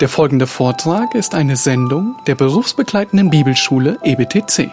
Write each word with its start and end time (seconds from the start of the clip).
Der 0.00 0.08
folgende 0.10 0.46
Vortrag 0.46 1.14
ist 1.14 1.34
eine 1.34 1.56
Sendung 1.56 2.16
der 2.26 2.34
berufsbegleitenden 2.34 3.30
Bibelschule 3.30 3.98
EBTC. 4.02 4.70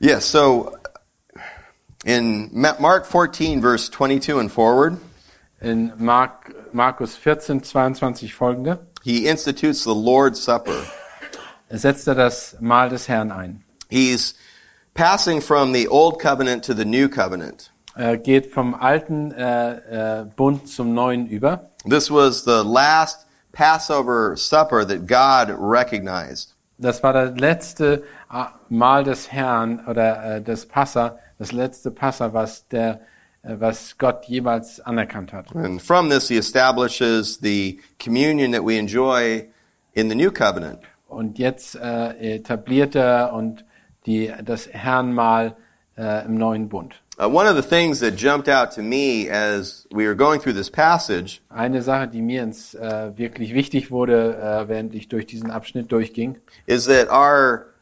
Yes, 0.00 0.30
so 0.30 0.72
in 2.04 2.50
Ma- 2.52 2.76
Mark 2.78 3.06
14, 3.06 3.60
verse 3.60 3.90
22 3.90 4.38
and 4.38 4.50
forward, 4.50 4.98
In 5.60 5.92
Mark, 5.98 6.37
Markus 6.74 7.16
14, 7.16 7.62
22 7.62 8.34
folgende 8.34 8.78
he 9.02 9.26
institutes 9.26 9.84
the 9.84 9.94
Lord's 9.94 10.40
Supper. 10.40 10.76
setzt 11.70 12.08
er 12.08 12.14
das 12.14 12.56
Mahl 12.60 12.88
des 12.88 13.08
Herrn 13.08 13.30
ein. 13.30 13.64
He's 13.88 14.34
passing 14.94 15.40
from 15.40 15.72
the 15.72 15.88
Old 15.88 16.20
Covenant 16.20 16.64
to 16.64 16.74
the 16.74 16.84
New 16.84 17.08
Covenant. 17.08 17.70
Er 17.94 18.16
geht 18.16 18.52
vom 18.52 18.74
alten 18.74 19.32
äh, 19.32 20.20
äh, 20.20 20.24
Bund 20.36 20.68
zum 20.68 20.94
neuen 20.94 21.26
über. 21.26 21.70
This 21.88 22.10
was 22.10 22.44
the 22.44 22.62
last 22.64 23.26
Passover 23.52 24.36
supper 24.36 24.86
that 24.86 25.06
God 25.06 25.56
recognized. 25.58 26.54
Das 26.78 27.02
war 27.02 27.12
das 27.12 27.36
letzte 27.38 28.04
äh, 28.32 28.44
Mahl 28.68 29.04
des 29.04 29.32
Herrn 29.32 29.84
oder 29.86 30.36
äh, 30.36 30.42
des 30.42 30.66
Passa, 30.66 31.18
das 31.38 31.50
letzte 31.50 31.90
Passa, 31.90 32.32
was 32.32 32.68
der 32.68 33.00
was 33.58 33.96
Gott 33.98 34.26
jeweils 34.26 34.80
anerkannt 34.80 35.32
hat. 35.32 35.54
And 35.54 35.80
from 35.80 36.10
this, 36.10 36.28
he 36.28 36.36
establishes 36.36 37.38
the 37.40 37.80
communion 37.98 38.52
that 38.52 38.64
we 38.64 38.78
enjoy 38.78 39.48
in 39.94 40.08
the 40.08 40.14
New 40.14 40.30
Covenant. 40.30 40.80
Und 41.08 41.38
jetzt 41.38 41.74
äh, 41.74 42.34
etabliert 42.36 42.94
er 42.94 43.32
und 43.32 43.64
die 44.06 44.32
das 44.44 44.68
Herrnmahl 44.68 45.56
äh, 45.96 46.24
im 46.26 46.34
neuen 46.36 46.68
Bund. 46.68 47.00
Uh, 47.20 47.28
one 47.28 47.46
of 47.46 47.56
the 47.56 47.62
things 47.62 47.98
that 47.98 48.16
jumped 48.16 48.48
out 48.48 48.70
to 48.70 48.80
me 48.80 49.28
as 49.28 49.88
we 49.90 50.06
were 50.06 50.14
going 50.14 50.38
through 50.40 50.52
this 50.52 50.70
passage 50.70 51.40
Eine 51.48 51.82
Sache, 51.82 52.06
die 52.06 52.22
mir 52.22 52.44
ins, 52.44 52.74
äh, 52.74 53.10
wirklich 53.16 53.54
wichtig 53.54 53.90
wurde, 53.90 54.36
äh, 54.36 54.68
während 54.68 54.94
ich 54.94 55.08
durch 55.08 55.26
diesen 55.26 55.50
Abschnitt 55.50 55.90
durchging, 55.90 56.38
is 56.66 56.84
that 56.84 57.10
our 57.10 57.74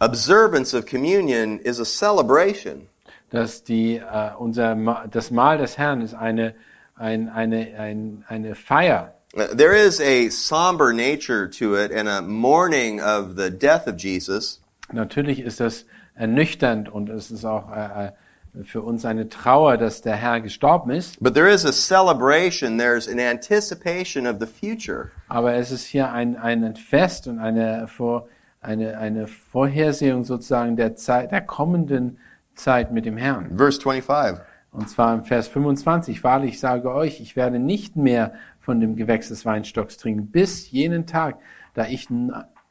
observance 0.00 0.76
of 0.76 0.86
communion 0.86 1.60
is 1.60 1.78
a 1.78 1.84
celebration. 1.84 2.88
Dass 3.30 3.64
die, 3.64 3.96
äh, 3.96 4.30
unser, 4.38 4.76
das 5.10 5.30
Mahl 5.30 5.58
des 5.58 5.78
Herrn 5.78 6.02
ist 6.02 6.14
eine, 6.14 6.54
ein, 6.96 7.28
eine, 7.28 7.68
ein, 7.78 8.24
eine 8.28 8.54
Feier. 8.54 9.14
There 9.34 9.74
is 9.76 10.00
a 10.00 10.28
somber 10.28 10.92
nature 10.92 11.48
to 11.50 11.76
it 11.76 11.92
and 11.92 12.08
a 12.08 12.20
mourning 12.20 13.00
of 13.00 13.36
the 13.36 13.48
death 13.50 13.86
of 13.86 13.96
Jesus, 13.96 14.60
Natürlich 14.92 15.38
ist 15.40 15.60
das 15.60 15.86
ernüchternd 16.16 16.88
und 16.88 17.08
es 17.10 17.30
ist 17.30 17.44
auch 17.44 17.70
äh, 17.70 18.06
äh, 18.06 18.64
für 18.64 18.82
uns 18.82 19.04
eine 19.04 19.28
Trauer, 19.28 19.76
dass 19.76 20.02
der 20.02 20.16
Herr 20.16 20.40
gestorben 20.40 20.90
ist. 20.90 21.22
but 21.22 21.34
there 21.34 21.48
is 21.48 21.64
a 21.64 21.72
celebration, 21.72 22.76
there's 22.76 23.06
an 23.08 23.20
anticipation 23.20 24.26
of 24.26 24.38
the 24.40 24.46
future. 24.46 25.12
Aber 25.28 25.54
es 25.54 25.70
ist 25.70 25.84
hier 25.86 26.10
ein, 26.10 26.36
ein 26.36 26.74
Fest 26.74 27.28
und 27.28 27.38
eine, 27.38 27.86
Vor, 27.86 28.26
eine, 28.60 28.98
eine 28.98 29.28
Vorhersehung 29.28 30.24
sozusagen 30.24 30.74
der 30.74 30.96
Zeit, 30.96 31.30
der 31.30 31.42
kommenden 31.42 32.18
Zeit 32.62 32.92
mit 32.92 33.06
dem 33.06 33.16
Herrn. 33.16 33.56
Verse 33.56 33.80
25. 33.80 34.44
Und 34.72 34.88
zwar 34.88 35.14
im 35.14 35.24
Vers 35.24 35.48
25. 35.48 36.22
Wahrlich, 36.22 36.52
ich 36.52 36.60
sage 36.60 36.92
euch, 36.92 37.20
ich 37.20 37.34
werde 37.34 37.58
nicht 37.58 37.96
mehr 37.96 38.34
von 38.60 38.80
dem 38.80 38.96
Gewächs 38.96 39.28
des 39.28 39.44
Weinstocks 39.44 39.96
trinken, 39.96 40.26
bis 40.26 40.70
jenen 40.70 41.06
Tag, 41.06 41.38
da 41.74 41.86
ich 41.86 42.08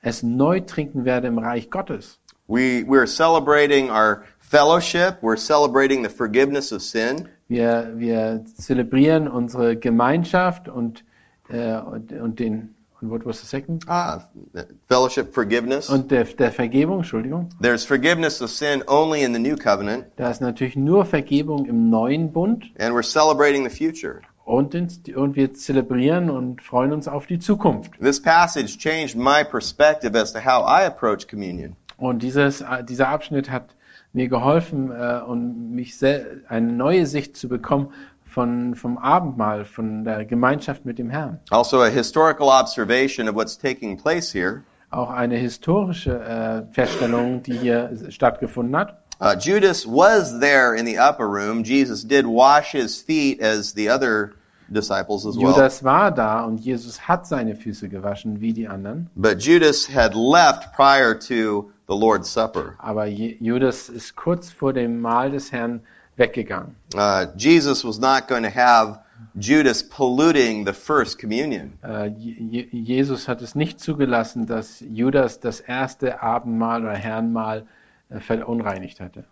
es 0.01 0.23
neu 0.23 0.61
trinken 0.61 1.05
werde 1.05 1.27
im 1.27 1.37
Reich 1.37 1.69
Gottes. 1.69 2.19
We, 2.47 2.83
we're 2.87 3.05
celebrating 3.05 3.89
our 3.89 4.23
fellowship, 4.39 5.17
we're 5.21 5.37
celebrating 5.37 6.03
the 6.03 6.09
forgiveness 6.09 6.71
of 6.71 6.81
sin, 6.81 7.27
Wir, 7.49 7.93
wir 7.95 8.45
zelebrieren 8.45 9.27
unsere 9.27 9.75
Gemeinschaft 9.75 10.69
und, 10.69 11.03
äh, 11.49 11.77
und, 11.79 12.13
und 12.13 12.39
den, 12.39 12.75
und 13.01 13.09
what 13.09 13.25
was 13.25 13.39
the 13.41 13.47
second? 13.47 13.83
ah, 13.87 14.19
fellowship, 14.87 15.33
forgiveness. 15.33 15.89
Und 15.89 16.11
der, 16.11 16.25
der 16.25 16.51
Vergebung, 16.51 16.97
Entschuldigung. 16.99 17.49
There's 17.61 17.85
forgiveness 17.85 18.41
of 18.41 18.49
sin 18.49 18.83
only 18.87 19.23
in 19.23 19.33
the 19.33 19.39
new 19.39 19.55
covenant, 19.55 20.05
Da 20.17 20.29
ist 20.29 20.41
natürlich 20.41 20.75
nur 20.75 21.05
Vergebung 21.05 21.65
im 21.65 21.89
neuen 21.89 22.31
Bund 22.31 22.65
and 22.77 22.93
we're 22.95 23.03
celebrating 23.03 23.67
the 23.67 23.75
future. 23.75 24.21
und, 24.45 24.73
in, 24.73 24.87
und 25.15 25.35
wir 25.35 25.53
zelebrieren 25.53 26.29
und 26.29 26.61
freuen 26.61 26.91
uns 26.91 27.07
auf 27.07 27.27
die 27.27 27.39
Zukunft. 27.39 27.91
This 28.01 28.21
passage 28.21 28.77
changed 28.77 29.15
my 29.15 29.43
perspective 29.43 30.17
as 30.17 30.33
to 30.33 30.39
how 30.39 30.63
I 30.67 30.85
approach 30.85 31.27
communion. 31.27 31.75
Und 31.97 32.23
dieses, 32.23 32.63
dieser 32.87 33.09
Abschnitt 33.09 33.51
hat 33.51 33.75
mir 34.13 34.27
geholfen, 34.27 34.89
äh, 34.89 35.19
und 35.25 35.71
mich 35.75 35.95
eine 36.47 36.71
neue 36.71 37.05
Sicht 37.05 37.37
zu 37.37 37.47
bekommen 37.47 37.89
von, 38.29 38.75
vom 38.75 38.97
Abendmahl, 38.97 39.65
von 39.65 40.03
der 40.03 40.25
Gemeinschaft 40.25 40.85
mit 40.85 40.99
dem 40.99 41.09
Herrn. 41.09 41.39
Also, 41.49 41.81
a 41.81 41.87
historical 41.87 42.47
observation 42.47 43.27
of 43.27 43.35
what's 43.35 43.57
taking 43.57 43.97
place 43.97 44.33
here. 44.33 44.63
Auch 44.91 45.09
eine 45.09 45.35
historische 45.35 46.19
äh, 46.19 46.73
Feststellung, 46.73 47.43
die 47.43 47.53
hier 47.53 47.91
stattgefunden 48.09 48.75
hat. 48.75 48.97
Uh, 49.21 49.35
Judas 49.37 49.85
was 49.85 50.39
there 50.39 50.73
in 50.73 50.85
the 50.85 50.97
upper 50.97 51.27
room. 51.27 51.63
Jesus 51.63 52.05
did 52.05 52.25
wash 52.25 52.71
his 52.71 53.01
feet 53.01 53.41
as 53.41 53.73
the 53.73 53.89
other 53.89 54.33
disciples 54.69 55.25
as 55.25 55.35
well. 55.35 55.51
Judas 55.51 55.83
war 55.83 56.11
da 56.11 56.45
und 56.45 56.59
Jesus 56.59 57.07
hat 57.07 57.27
seine 57.27 57.55
Füße 57.55 57.89
gewaschen 57.89 58.39
wie 58.39 58.53
die 58.53 58.67
anderen. 58.67 59.09
But 59.15 59.39
Judas 59.41 59.89
had 59.93 60.13
left 60.15 60.73
prior 60.73 61.13
to 61.19 61.71
the 61.87 61.95
Lord's 61.95 62.31
Supper. 62.31 62.75
Aber 62.77 63.07
Judas 63.07 63.89
ist 63.89 64.15
kurz 64.15 64.51
vor 64.51 64.71
dem 64.71 65.01
Mahl 65.01 65.31
des 65.31 65.51
Herrn 65.51 65.81
weggegangen. 66.19 66.75
Uh, 66.93 67.25
Jesus 67.37 67.83
was 67.83 67.97
not 67.99 68.27
going 68.27 68.43
to 68.43 68.49
have 68.53 68.99
Judas 69.35 69.81
polluting 69.83 70.65
the 70.65 70.73
first 70.73 71.17
communion. 71.19 71.73
Je- 72.17 72.67
Jesus 72.71 73.27
hat 73.27 73.41
es 73.41 73.55
nicht 73.55 73.79
zugelassen, 73.79 74.45
dass 74.45 74.81
Judas 74.81 75.39
das 75.39 75.59
erste 75.59 76.21
Abendmahl 76.21 76.83
oder 76.83 76.93
Herrenmahl 76.95 77.65
äh, 78.09 78.19
verunreinigt 78.19 78.99
hatte. 78.99 79.25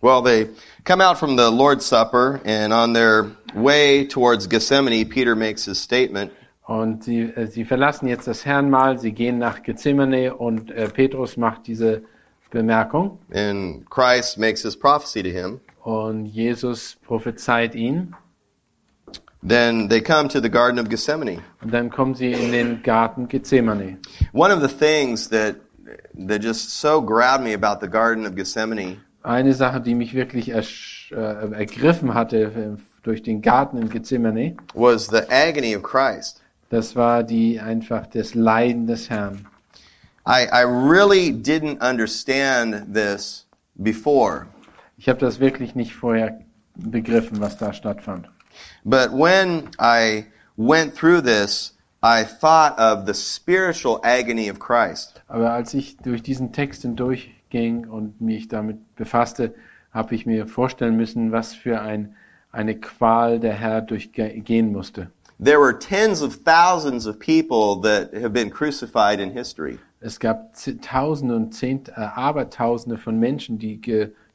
Well, 0.00 0.22
they 0.22 0.48
come 0.84 1.00
out 1.02 1.18
from 1.18 1.36
the 1.36 1.50
Lord's 1.50 1.84
Supper, 1.84 2.40
and 2.44 2.72
on 2.72 2.94
their 2.94 3.32
way 3.54 4.06
towards 4.06 4.48
Gethsemane, 4.48 5.04
Peter 5.04 5.34
makes 5.34 5.64
his 5.64 5.78
statement. 5.82 6.30
Und 6.64 7.02
sie, 7.04 7.22
äh, 7.22 7.46
sie 7.46 7.64
verlassen 7.64 8.06
jetzt 8.08 8.26
das 8.28 8.44
Herrenmahl, 8.44 8.98
sie 8.98 9.12
gehen 9.12 9.38
nach 9.38 9.62
Gethsemane 9.62 10.34
und 10.34 10.70
äh, 10.70 10.88
Petrus 10.88 11.36
macht 11.36 11.66
diese 11.66 12.02
Bemerkung 12.50 13.18
And 13.32 13.88
Christ 13.90 14.38
makes 14.38 14.62
his 14.62 14.76
prophecy 14.76 15.22
to 15.22 15.28
him. 15.30 15.60
Und 15.82 16.26
Jesus 16.26 16.96
prophezeit 17.06 17.74
ihn. 17.74 18.14
Then 19.46 19.88
they 19.88 20.00
come 20.00 20.28
to 20.28 20.40
the 20.40 20.50
Garden 20.50 20.80
of 20.80 20.88
Gethsemane. 20.88 21.38
Und 21.62 21.72
dann 21.72 21.90
kommen 21.90 22.14
sie 22.14 22.32
in 22.32 22.50
den 22.50 22.82
Garten 22.82 23.28
Gethsemane. 23.28 23.98
One 24.32 24.52
of 24.52 24.60
the 24.60 24.68
things 24.68 25.28
that 25.28 25.56
that 26.14 26.42
just 26.42 26.80
so 26.80 27.00
grabbed 27.00 27.44
me 27.44 27.54
about 27.54 27.80
the 27.80 27.88
Garden 27.90 28.26
of 28.26 28.34
Gethsemane 28.34 28.98
Eine 29.22 29.52
Sache, 29.52 29.80
die 29.80 29.94
mich 29.94 30.14
wirklich 30.14 30.50
äh, 30.50 30.62
ergriffen 31.10 32.14
hatte 32.14 32.42
äh, 32.44 32.80
durch 33.02 33.22
den 33.22 33.42
Garten 33.42 33.76
in 33.76 33.88
Gethsemane, 33.88 34.56
was 34.74 35.06
the 35.06 35.22
agony 35.30 35.76
of 35.76 35.82
Christ. 35.82 36.42
das 36.70 36.96
war 36.96 37.22
die 37.22 37.60
einfach 37.60 38.06
das 38.06 38.34
Leiden 38.34 38.86
des 38.86 39.08
Herrn. 39.10 39.46
I, 40.26 40.46
I 40.52 40.62
really 40.62 41.32
didn't 41.32 41.80
understand 41.80 42.92
this 42.92 43.46
before. 43.76 44.46
Ich 44.98 45.08
habe 45.08 45.20
das 45.20 45.38
wirklich 45.38 45.76
nicht 45.76 45.94
vorher 45.94 46.40
begriffen, 46.74 47.40
was 47.40 47.56
da 47.56 47.72
stattfand. 47.72 48.28
But 48.84 49.12
when 49.12 49.68
I 49.80 50.26
went 50.56 50.96
through 50.96 51.22
this, 51.22 51.76
I 52.02 52.24
thought 52.24 52.78
of 52.78 53.06
the 53.06 53.14
spiritual 53.14 54.00
agony 54.02 54.50
of 54.50 54.58
Christ. 54.58 55.22
Aber 55.28 55.52
als 55.52 55.72
ich 55.74 55.96
durch 55.98 56.22
diesen 56.22 56.52
Text 56.52 56.82
hindurchging 56.82 57.88
und 57.88 58.20
mich 58.20 58.48
damit 58.48 58.96
befasste, 58.96 59.54
habe 59.92 60.16
ich 60.16 60.26
mir 60.26 60.48
vorstellen 60.48 60.96
müssen, 60.96 61.30
was 61.30 61.54
für 61.54 61.80
ein, 61.80 62.16
eine 62.50 62.74
Qual 62.78 63.38
der 63.38 63.54
Herr 63.54 63.80
durchgehen 63.80 64.72
musste. 64.72 65.12
There 65.40 65.60
were 65.60 65.78
tens 65.78 66.20
of 66.20 66.42
thousands 66.44 67.06
of 67.06 67.20
people 67.20 67.80
that 67.82 68.12
have 68.12 68.30
been 68.30 68.50
crucified 68.50 69.20
in 69.20 69.30
history. 69.30 69.78
Es 70.00 70.18
gab 70.18 70.52
Tausende 70.82 71.34
und 71.34 71.54
Zehnt, 71.54 71.88
äh, 71.88 71.94
Abertausende 71.94 72.98
von 72.98 73.18
Menschen, 73.18 73.58
die 73.58 73.80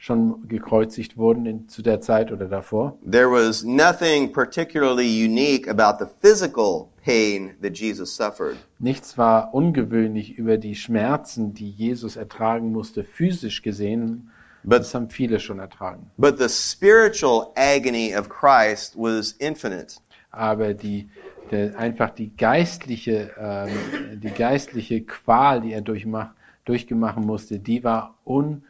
schon 0.03 0.50
gekreuzigt 0.50 1.15
wurden 1.17 1.45
in, 1.45 1.69
zu 1.69 1.81
der 1.81 2.01
Zeit 2.01 2.29
oder 2.33 2.47
davor. 2.50 2.97
There 3.09 3.31
was 3.31 3.63
nothing 3.63 4.33
particularly 4.33 5.07
unique 5.25 5.69
about 5.69 6.03
the 6.03 6.11
physical 6.21 6.89
pain 7.05 7.51
that 7.61 7.77
Jesus 7.77 8.13
suffered. 8.13 8.57
Nichts 8.79 9.17
war 9.17 9.53
ungewöhnlich 9.53 10.38
über 10.38 10.57
die 10.57 10.75
Schmerzen, 10.75 11.53
die 11.53 11.69
Jesus 11.69 12.17
ertragen 12.17 12.73
musste, 12.73 13.05
physisch 13.05 13.61
gesehen. 13.61 14.29
But- 14.63 14.81
Das 14.81 14.94
haben 14.94 15.09
viele 15.09 15.39
schon 15.39 15.59
ertragen. 15.59 16.11
But 16.17 16.38
the 16.38 16.50
spiritual 16.50 17.53
agony 17.55 18.13
of 18.13 18.27
Christ 18.27 18.97
was 18.97 19.31
infinite. 19.31 19.95
Aber 20.31 20.73
die 20.73 21.07
der, 21.50 21.79
einfach 21.79 22.09
die 22.09 22.35
geistliche, 22.35 23.31
ähm, 23.39 24.19
die 24.19 24.31
geistliche 24.31 25.01
Qual, 25.03 25.61
die 25.61 25.71
er 25.71 25.81
durchmach, 25.81 26.31
durchgemachen 26.65 27.25
musste, 27.25 27.59
die 27.59 27.85
war 27.85 28.17
un, 28.25 28.63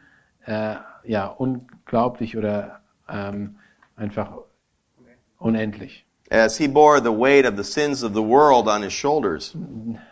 äh, 0.46 0.76
ja, 1.06 1.26
unglaublich 1.26 2.36
oder 2.36 2.80
ähm, 3.08 3.56
einfach 3.96 4.32
unendlich. 5.38 6.06
As 6.30 6.56
he 6.56 6.66
bore 6.66 7.00
the 7.00 7.12
weight 7.12 7.44
of 7.44 7.56
the 7.56 7.64
sins 7.64 8.02
of 8.02 8.14
the 8.14 8.22
world 8.22 8.66
on 8.66 8.82
his 8.82 8.92
shoulders. 8.92 9.54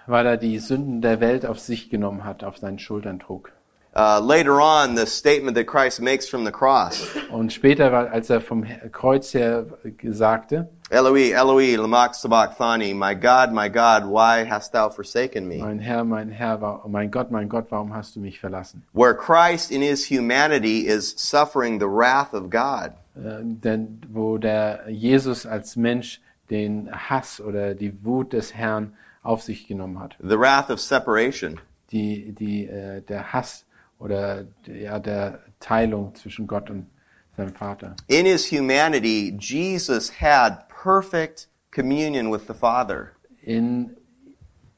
Weil 0.07 0.27
er 0.27 0.37
die 0.37 0.59
Sünden 0.59 1.01
der 1.01 1.21
Welt 1.21 1.47
auf 1.47 1.59
sich 1.59 1.89
genommen 1.91 2.25
hat, 2.25 2.45
auf 2.45 2.59
seinen 2.59 2.79
Schultern 2.79 3.19
trug. 3.19 3.53
Uh, 3.95 4.19
later 4.19 4.59
on, 4.59 4.97
the 4.97 5.05
statement 5.05 5.55
that 5.55 5.67
Christ 5.67 6.01
makes 6.01 6.27
from 6.27 6.47
the 6.47 6.53
cross, 6.53 7.07
Und 7.31 7.53
später, 7.53 7.93
als 8.11 8.31
er 8.31 8.41
vom 8.41 8.65
Kreuz 8.91 9.35
her 9.35 9.67
sagte, 10.03 10.71
Eloi, 10.93 11.33
Eloi, 11.33 11.75
lama 11.77 12.13
sabachthani, 12.13 12.93
my 12.93 13.15
God, 13.15 13.51
my 13.51 13.67
God, 13.71 14.05
why 14.05 14.45
hast 14.45 14.73
thou 14.73 14.91
forsaken 14.91 15.49
me? 15.49 15.57
mein 15.57 15.79
Herr, 15.79 16.05
mein 16.05 16.31
Herr, 16.31 16.59
mein 16.87 17.11
Gott, 17.11 17.31
mein 17.31 17.49
Gott, 17.49 17.71
warum 17.71 17.95
hast 17.95 18.15
du 18.15 18.21
mich 18.21 18.39
verlassen? 18.39 18.83
Where 18.93 19.15
Christ 19.15 19.71
in 19.71 19.81
his 19.81 20.11
humanity 20.11 20.87
is 20.87 21.15
suffering 21.17 21.81
the 21.81 21.89
wrath 21.89 22.35
of 22.35 22.51
God. 22.51 22.93
Äh, 23.17 23.41
denn 23.43 24.03
wo 24.13 24.37
der 24.37 24.85
Jesus 24.91 25.47
als 25.47 25.77
Mensch 25.77 26.21
den 26.51 26.91
Hass 26.93 27.41
oder 27.41 27.75
die 27.75 28.05
Wut 28.05 28.35
des 28.35 28.55
Herrn 28.55 28.93
auf 29.23 29.43
sich 29.43 29.67
genommen 29.67 29.99
hat. 29.99 30.17
The 30.21 30.39
wrath 30.39 30.69
of 30.69 30.79
separation. 30.79 31.59
Die, 31.91 32.33
die, 32.33 32.67
äh, 32.67 33.01
der 33.01 33.33
Hass 33.33 33.65
oder 33.99 34.45
ja, 34.67 34.99
der 34.99 35.39
Teilung 35.59 36.15
zwischen 36.17 36.47
Gott 36.47 36.69
und 36.69 36.91
seinem 37.37 37.55
Vater. 37.55 37.97
In 38.09 38.27
his 38.27 38.47
humanity, 38.47 39.33
Jesus 39.39 40.21
had 40.21 40.69
perfect 40.69 41.49
communion 41.71 42.31
with 42.31 42.47
the 42.47 42.55
Father. 42.55 43.13
In, 43.43 43.97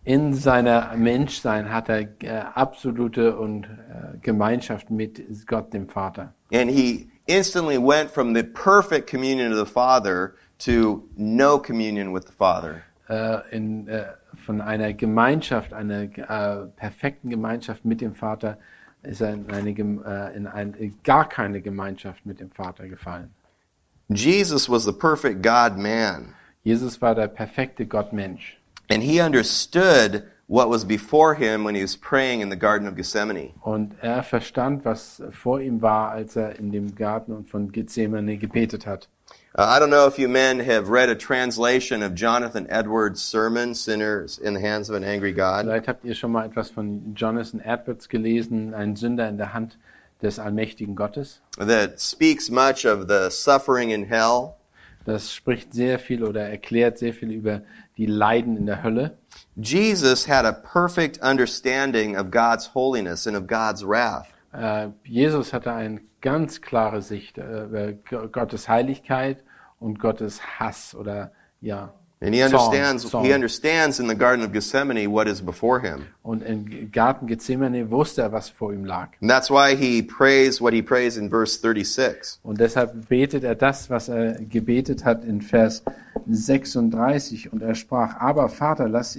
in 0.04 0.34
seiner 0.34 0.96
Menschsein 0.96 1.70
hat 1.70 1.88
er 1.88 2.08
äh, 2.22 2.44
absolute 2.54 3.36
und 3.36 3.64
äh, 3.64 4.18
Gemeinschaft 4.22 4.90
mit 4.90 5.46
Gott, 5.46 5.72
dem 5.72 5.88
Vater. 5.88 6.34
And 6.52 6.70
he 6.70 7.08
instantly 7.26 7.78
went 7.78 8.10
from 8.10 8.34
the 8.34 8.42
perfect 8.42 9.10
communion 9.10 9.52
of 9.52 9.58
the 9.58 9.66
Father 9.72 10.34
to 10.58 11.08
no 11.16 11.58
communion 11.58 12.12
with 12.12 12.26
the 12.26 12.32
Father. 12.32 12.82
Äh, 13.08 13.40
in, 13.50 13.86
äh, 13.88 14.04
von 14.36 14.60
einer 14.60 14.94
Gemeinschaft, 14.94 15.72
einer 15.72 16.02
äh, 16.02 16.66
perfekten 16.76 17.28
Gemeinschaft 17.28 17.84
mit 17.84 18.00
dem 18.00 18.14
Vater, 18.14 18.58
ist 19.04 19.20
er 19.20 19.34
in 19.34 19.50
eine, 19.50 19.70
äh, 19.70 20.36
in 20.36 20.46
ein, 20.46 20.94
gar 21.02 21.28
keine 21.28 21.60
Gemeinschaft 21.60 22.26
mit 22.26 22.40
dem 22.40 22.50
Vater 22.50 22.88
gefallen. 22.88 23.30
Jesus 24.08 24.68
was 24.68 24.84
the 24.84 24.92
perfect 24.92 25.42
God 25.42 25.76
man. 25.76 26.34
Jesus 26.62 27.00
war 27.00 27.14
der 27.14 27.28
perfekte 27.28 27.86
Gottmensch. 27.86 28.58
And 28.90 29.02
he 29.02 29.20
understood 29.20 30.24
what 30.46 30.68
was 30.68 30.84
before 30.84 31.34
him 31.34 31.64
when 31.64 31.74
he 31.74 31.82
was 31.82 31.96
praying 31.96 32.40
in 32.40 32.50
the 32.50 32.56
Garden 32.56 32.86
of 32.86 32.96
Gethsemane. 32.96 33.54
Und 33.62 33.94
er 34.00 34.22
verstand, 34.22 34.84
was 34.84 35.22
vor 35.30 35.60
ihm 35.60 35.80
war, 35.80 36.10
als 36.10 36.36
er 36.36 36.58
in 36.58 36.70
dem 36.70 36.94
Garten 36.94 37.46
von 37.46 37.72
Gethsemane 37.72 38.36
gebetet 38.36 38.86
hat. 38.86 39.08
Uh, 39.56 39.62
I 39.62 39.78
don't 39.78 39.90
know 39.90 40.08
if 40.08 40.18
you 40.18 40.26
men 40.28 40.58
have 40.60 40.88
read 40.88 41.08
a 41.08 41.14
translation 41.14 42.02
of 42.02 42.16
Jonathan 42.16 42.66
Edwards' 42.68 43.22
sermon, 43.22 43.74
Sinners 43.76 44.36
in 44.36 44.54
the 44.54 44.60
Hands 44.60 44.90
of 44.90 44.96
an 44.96 45.04
Angry 45.04 45.32
God. 45.32 45.64
Vielleicht 45.66 45.86
habt 45.86 46.04
ihr 46.04 46.16
schon 46.16 46.32
mal 46.32 46.44
etwas 46.44 46.70
von 46.70 47.14
Jonathan 47.14 47.60
Edwards 47.60 48.08
gelesen, 48.08 48.74
ein 48.74 48.96
Sünder 48.96 49.28
in 49.28 49.36
der 49.38 49.54
Hand 49.54 49.78
des 50.22 50.40
allmächtigen 50.40 50.96
Gottes. 50.96 51.40
that 51.56 52.00
speaks 52.00 52.50
much 52.50 52.84
of 52.84 53.06
the 53.06 53.30
suffering 53.30 53.90
in 53.90 54.06
hell. 54.06 54.56
Das 55.04 55.32
spricht 55.32 55.72
sehr 55.72 56.00
viel 56.00 56.24
oder 56.24 56.48
erklärt 56.48 56.98
sehr 56.98 57.12
viel 57.12 57.30
über 57.30 57.60
die 57.96 58.06
Leiden 58.06 58.56
in 58.56 58.66
der 58.66 58.82
Hölle. 58.82 59.16
Jesus 59.54 60.26
had 60.26 60.44
a 60.44 60.52
perfect 60.52 61.18
understanding 61.22 62.16
of 62.16 62.32
God's 62.32 62.74
holiness 62.74 63.26
and 63.28 63.36
of 63.36 63.46
God's 63.46 63.84
wrath. 63.84 64.33
Äh, 64.56 64.88
Jesus 65.04 65.52
hatte 65.52 65.72
eine 65.72 66.00
ganz 66.20 66.60
klare 66.60 67.02
Sicht 67.02 67.38
äh, 67.38 67.64
über 67.64 67.92
G- 67.92 68.28
Gottes 68.30 68.68
Heiligkeit 68.68 69.42
und 69.80 69.98
Gottes 69.98 70.40
Hass 70.60 70.94
oder 70.94 71.32
ja. 71.60 71.92
And 72.20 72.34
he 72.34 72.40
Zorn, 72.40 72.54
understands 72.54 73.08
Zorn. 73.10 73.24
he 73.26 73.34
understands 73.34 73.98
in 74.00 74.08
the 74.08 74.16
Garden 74.16 74.42
of 74.46 74.52
Gethsemane 74.52 75.10
what 75.10 75.26
is 75.26 75.42
before 75.42 75.80
him. 75.80 76.06
Und 76.22 76.42
im 76.42 76.90
Garten 76.90 77.26
Gethsemane 77.26 77.90
wusste 77.90 78.22
er, 78.22 78.32
was 78.32 78.48
vor 78.48 78.72
ihm 78.72 78.84
lag. 78.86 79.08
And 79.20 79.30
that's 79.30 79.50
why 79.50 79.76
he 79.76 80.02
prays 80.02 80.58
what 80.60 80.72
he 80.72 80.80
prays 80.80 81.18
in 81.18 81.28
verse 81.28 81.58
36. 81.60 82.38
Und 82.42 82.60
deshalb 82.60 83.08
betet 83.08 83.44
er 83.44 83.54
das, 83.56 83.90
was 83.90 84.08
er 84.08 84.34
gebetet 84.44 85.04
hat 85.04 85.22
in 85.24 85.42
Vers 85.42 85.82
36. 86.26 87.52
Und 87.52 87.62
er 87.62 87.74
sprach, 87.74 88.16
aber 88.20 88.48
Vater, 88.48 88.88
lass, 88.88 89.18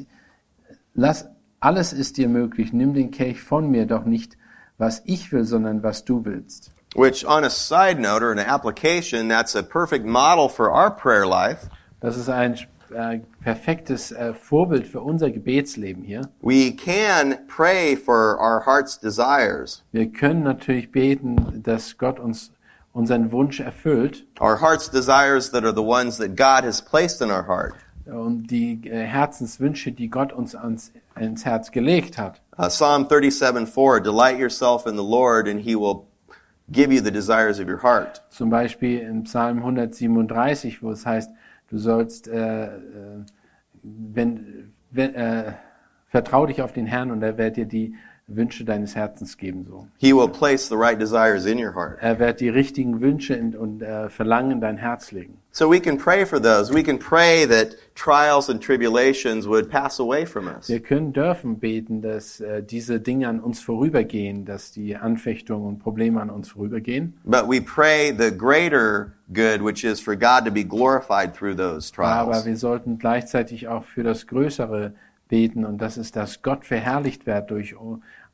lass, 0.96 1.28
alles 1.60 1.94
ist 1.94 2.18
dir 2.18 2.30
möglich, 2.30 2.74
nimm 2.74 2.94
den 2.94 3.12
Kelch 3.12 3.42
von 3.42 3.70
mir, 3.70 3.86
doch 3.86 4.06
nicht, 4.06 4.38
was 4.78 5.02
ich 5.06 5.32
will, 5.32 5.44
sondern 5.46 5.84
was 5.84 6.04
du 6.04 6.26
willst. 6.26 6.72
Which 6.96 7.26
on 7.26 7.44
a 7.44 7.50
side 7.50 8.00
note 8.00 8.24
or 8.24 8.32
an 8.32 8.40
application, 8.40 9.28
that's 9.28 9.56
a 9.56 9.64
perfect 9.64 10.06
model 10.06 10.48
for 10.48 10.72
our 10.72 10.90
prayer 10.90 11.26
life. 11.28 11.70
Das 12.00 12.16
ist 12.18 12.30
ein 12.30 12.56
äh, 12.94 13.20
perfektes 13.44 14.12
äh, 14.12 14.34
Vorbild 14.34 14.88
für 14.88 15.02
unser 15.02 15.30
Gebetsleben 15.32 16.04
hier. 16.04 16.22
We 16.42 16.72
can 16.72 17.38
pray 17.48 17.96
for 17.98 18.38
our 18.40 18.66
heart's 18.66 18.98
desires. 19.00 19.84
Wir 19.92 20.10
können 20.12 20.44
natürlich 20.44 20.92
beten, 20.92 21.62
dass 21.64 21.98
Gott 21.98 22.20
uns 22.20 22.52
unseren 22.94 23.32
Wunsch 23.34 23.60
erfüllt 23.60 24.26
Our 24.40 24.62
heart's 24.62 24.90
desires 24.90 25.52
that 25.52 25.66
are 25.66 25.74
the 25.74 25.84
ones 25.84 26.18
that 26.18 26.38
God 26.38 26.64
has 26.64 26.82
placed 26.82 27.22
in 27.22 27.30
our 27.30 27.46
heart. 27.46 27.74
und 28.06 28.48
die 28.52 28.80
äh, 28.88 29.04
Herzenswünsche, 29.04 29.92
die 29.92 30.10
Gott 30.10 30.32
uns 30.32 30.56
ans, 30.56 30.92
ins 31.20 31.44
Herz 31.44 31.72
gelegt 31.72 32.18
hat. 32.18 32.42
Uh, 32.58 32.70
Psalm 32.70 33.06
37:4, 33.06 34.02
delight 34.02 34.40
yourself 34.40 34.88
in 34.88 34.96
the 34.96 35.04
Lord 35.04 35.48
and 35.48 35.60
he 35.60 35.76
will 35.76 36.08
give 36.72 36.92
you 36.92 37.02
the 37.02 37.12
desires 37.12 37.60
of 37.60 37.68
your 37.68 37.80
heart. 37.80 38.22
Zum 38.30 38.50
Beispiel 38.50 39.02
im 39.02 39.24
Psalm 39.24 39.58
137, 39.58 40.82
wo 40.82 40.92
es 40.92 41.06
heißt, 41.06 41.32
du 41.70 41.78
sollst, 41.78 42.28
äh, 42.28 42.68
äh, 42.68 43.26
wenn, 43.84 44.74
wenn, 44.90 45.16
äh, 45.16 45.54
vertrau 46.08 46.46
dich 46.46 46.62
auf 46.62 46.72
den 46.72 46.86
Herrn 46.86 47.12
und 47.12 47.22
er 47.22 47.38
wird 47.38 47.58
dir 47.58 47.66
die 47.66 47.96
Wünsche 48.28 48.66
deines 48.66 48.96
Herzens 48.96 49.38
geben. 49.38 49.66
So. 49.70 49.88
He 49.98 50.12
will 50.12 50.28
place 50.28 50.68
the 50.68 50.76
right 50.76 51.00
desires 51.00 51.46
in 51.46 51.60
your 51.60 51.76
heart. 51.76 52.00
Er 52.02 52.18
wird 52.18 52.40
die 52.40 52.50
richtigen 52.50 53.00
Wünsche 53.00 53.36
in, 53.36 53.56
und 53.56 53.84
äh, 53.84 54.10
Verlangen 54.10 54.52
in 54.52 54.62
dein 54.62 54.78
Herz 54.78 55.12
legen. 55.12 55.38
So 55.52 55.70
we 55.70 55.80
can 55.80 55.98
pray 55.98 56.26
for 56.26 56.42
those. 56.42 56.74
We 56.74 56.84
can 56.84 56.98
pray 56.98 57.46
that 57.46 57.78
trials 57.94 58.50
and 58.50 58.62
tribulations 58.62 59.48
would 59.48 59.70
pass 59.70 60.00
away 60.00 60.26
from 60.26 60.48
us. 60.48 60.68
Wir 60.68 60.82
können 60.82 61.14
dürfen 61.14 61.60
beten, 61.60 62.02
dass 62.02 62.40
äh, 62.42 62.64
diese 62.64 63.00
Dinge 63.00 63.30
an 63.30 63.40
uns 63.40 63.62
vorübergehen, 63.62 64.44
dass 64.44 64.72
die 64.72 64.96
Anfechtungen 64.98 65.68
und 65.68 65.80
Probleme 65.80 66.20
an 66.20 66.32
uns 66.32 66.50
vorübergehen. 66.50 67.14
But 67.26 67.48
we 67.48 67.62
pray 67.62 68.12
the 68.12 68.36
greater 68.36 69.14
good, 69.34 69.64
which 69.64 69.84
is 69.84 70.02
for 70.02 70.16
God 70.16 70.46
to 70.46 70.52
be 70.52 70.64
glorified 70.64 71.34
through 71.34 71.56
those 71.56 71.92
Aber 71.96 72.32
trials. 72.32 72.46
wir 72.46 72.58
sollten 72.58 72.98
gleichzeitig 72.98 73.68
auch 73.68 73.84
für 73.86 74.04
das 74.04 74.28
Größere 74.28 74.94
beten 75.28 75.66
und 75.66 75.80
das 75.80 75.98
ist, 75.98 76.16
dass 76.16 76.42
Gott 76.42 76.66
verherrlicht 76.66 77.26
wird 77.26 77.50
durch, 77.50 77.76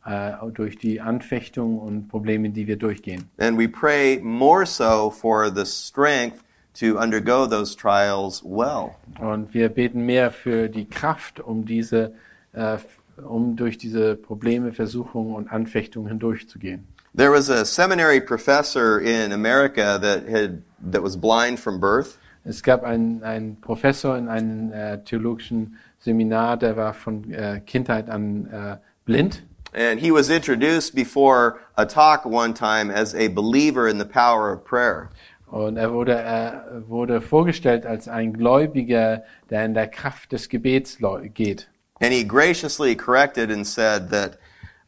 äh, 0.05 0.31
durch 0.53 0.77
die 0.77 1.01
Anfechtungen 1.01 1.79
und 1.79 2.07
Probleme, 2.07 2.50
die 2.50 2.67
wir 2.67 2.77
durchgehen. 2.77 3.29
And 3.38 3.57
we 3.57 3.67
pray 3.67 4.19
more 4.21 4.65
so 4.65 5.10
for 5.10 5.51
the 5.53 5.65
strength 5.65 6.43
to 6.79 6.98
undergo 6.98 7.48
those 7.48 7.75
trials 7.75 8.43
well. 8.43 8.91
Und 9.19 9.53
wir 9.53 9.69
beten 9.69 10.05
mehr 10.05 10.31
für 10.31 10.69
die 10.69 10.86
Kraft, 10.86 11.39
um 11.39 11.65
diese, 11.65 12.13
äh, 12.53 12.77
um 13.24 13.55
durch 13.55 13.77
diese 13.77 14.15
Probleme, 14.15 14.74
Versuchungen 14.74 15.36
und 15.36 15.51
Anfechtungen 15.51 16.07
hindurchzugehen. 16.07 16.88
There 17.13 17.31
was 17.31 17.50
a 17.50 17.65
seminary 17.65 18.21
professor 18.21 19.00
in 19.01 19.33
America 19.33 20.00
that 20.00 20.29
had 20.29 20.62
that 20.91 21.03
was 21.03 21.17
blind 21.17 21.60
from 21.60 21.79
birth. 21.79 22.17
Es 22.43 22.63
gab 22.63 22.83
einen, 22.83 23.21
einen 23.24 23.57
Professor 23.62 24.17
in 24.17 24.27
einem 24.27 24.71
äh, 24.71 24.98
theologischen 25.03 25.75
Seminar, 26.01 26.58
der 26.58 26.75
war 26.75 26.93
von 26.93 27.31
äh, 27.31 27.62
Kindheit 27.65 28.10
an 28.10 28.48
äh, 28.48 28.77
blind. 29.05 29.43
And 29.74 30.01
he 30.01 30.12
was 30.12 30.29
introduced 30.29 30.93
before 30.93 31.60
a 31.77 31.86
talk 31.86 32.25
one 32.25 32.53
time 32.53 32.91
as 32.91 33.15
a 33.15 33.29
believer 33.29 33.88
in 33.88 34.00
the 34.00 34.05
power 34.05 34.51
of 34.51 34.65
prayer. 34.65 35.10
Und 35.48 35.77
er 35.77 35.93
wurde, 35.93 36.13
er 36.13 36.84
wurde 36.88 37.22
vorgestellt 37.22 37.86
als 37.86 38.08
ein 38.08 38.34
Gläubiger, 38.34 39.24
der 39.50 39.65
in 39.65 39.74
der 39.74 39.88
Kraft 39.88 40.31
des 40.31 40.50
Gebets 40.50 40.98
geht. 41.34 41.70
And 42.01 42.12
he 42.12 42.24
graciously 42.24 42.96
corrected 42.96 43.51
and 43.51 43.65
said 43.65 44.10
that 44.10 44.38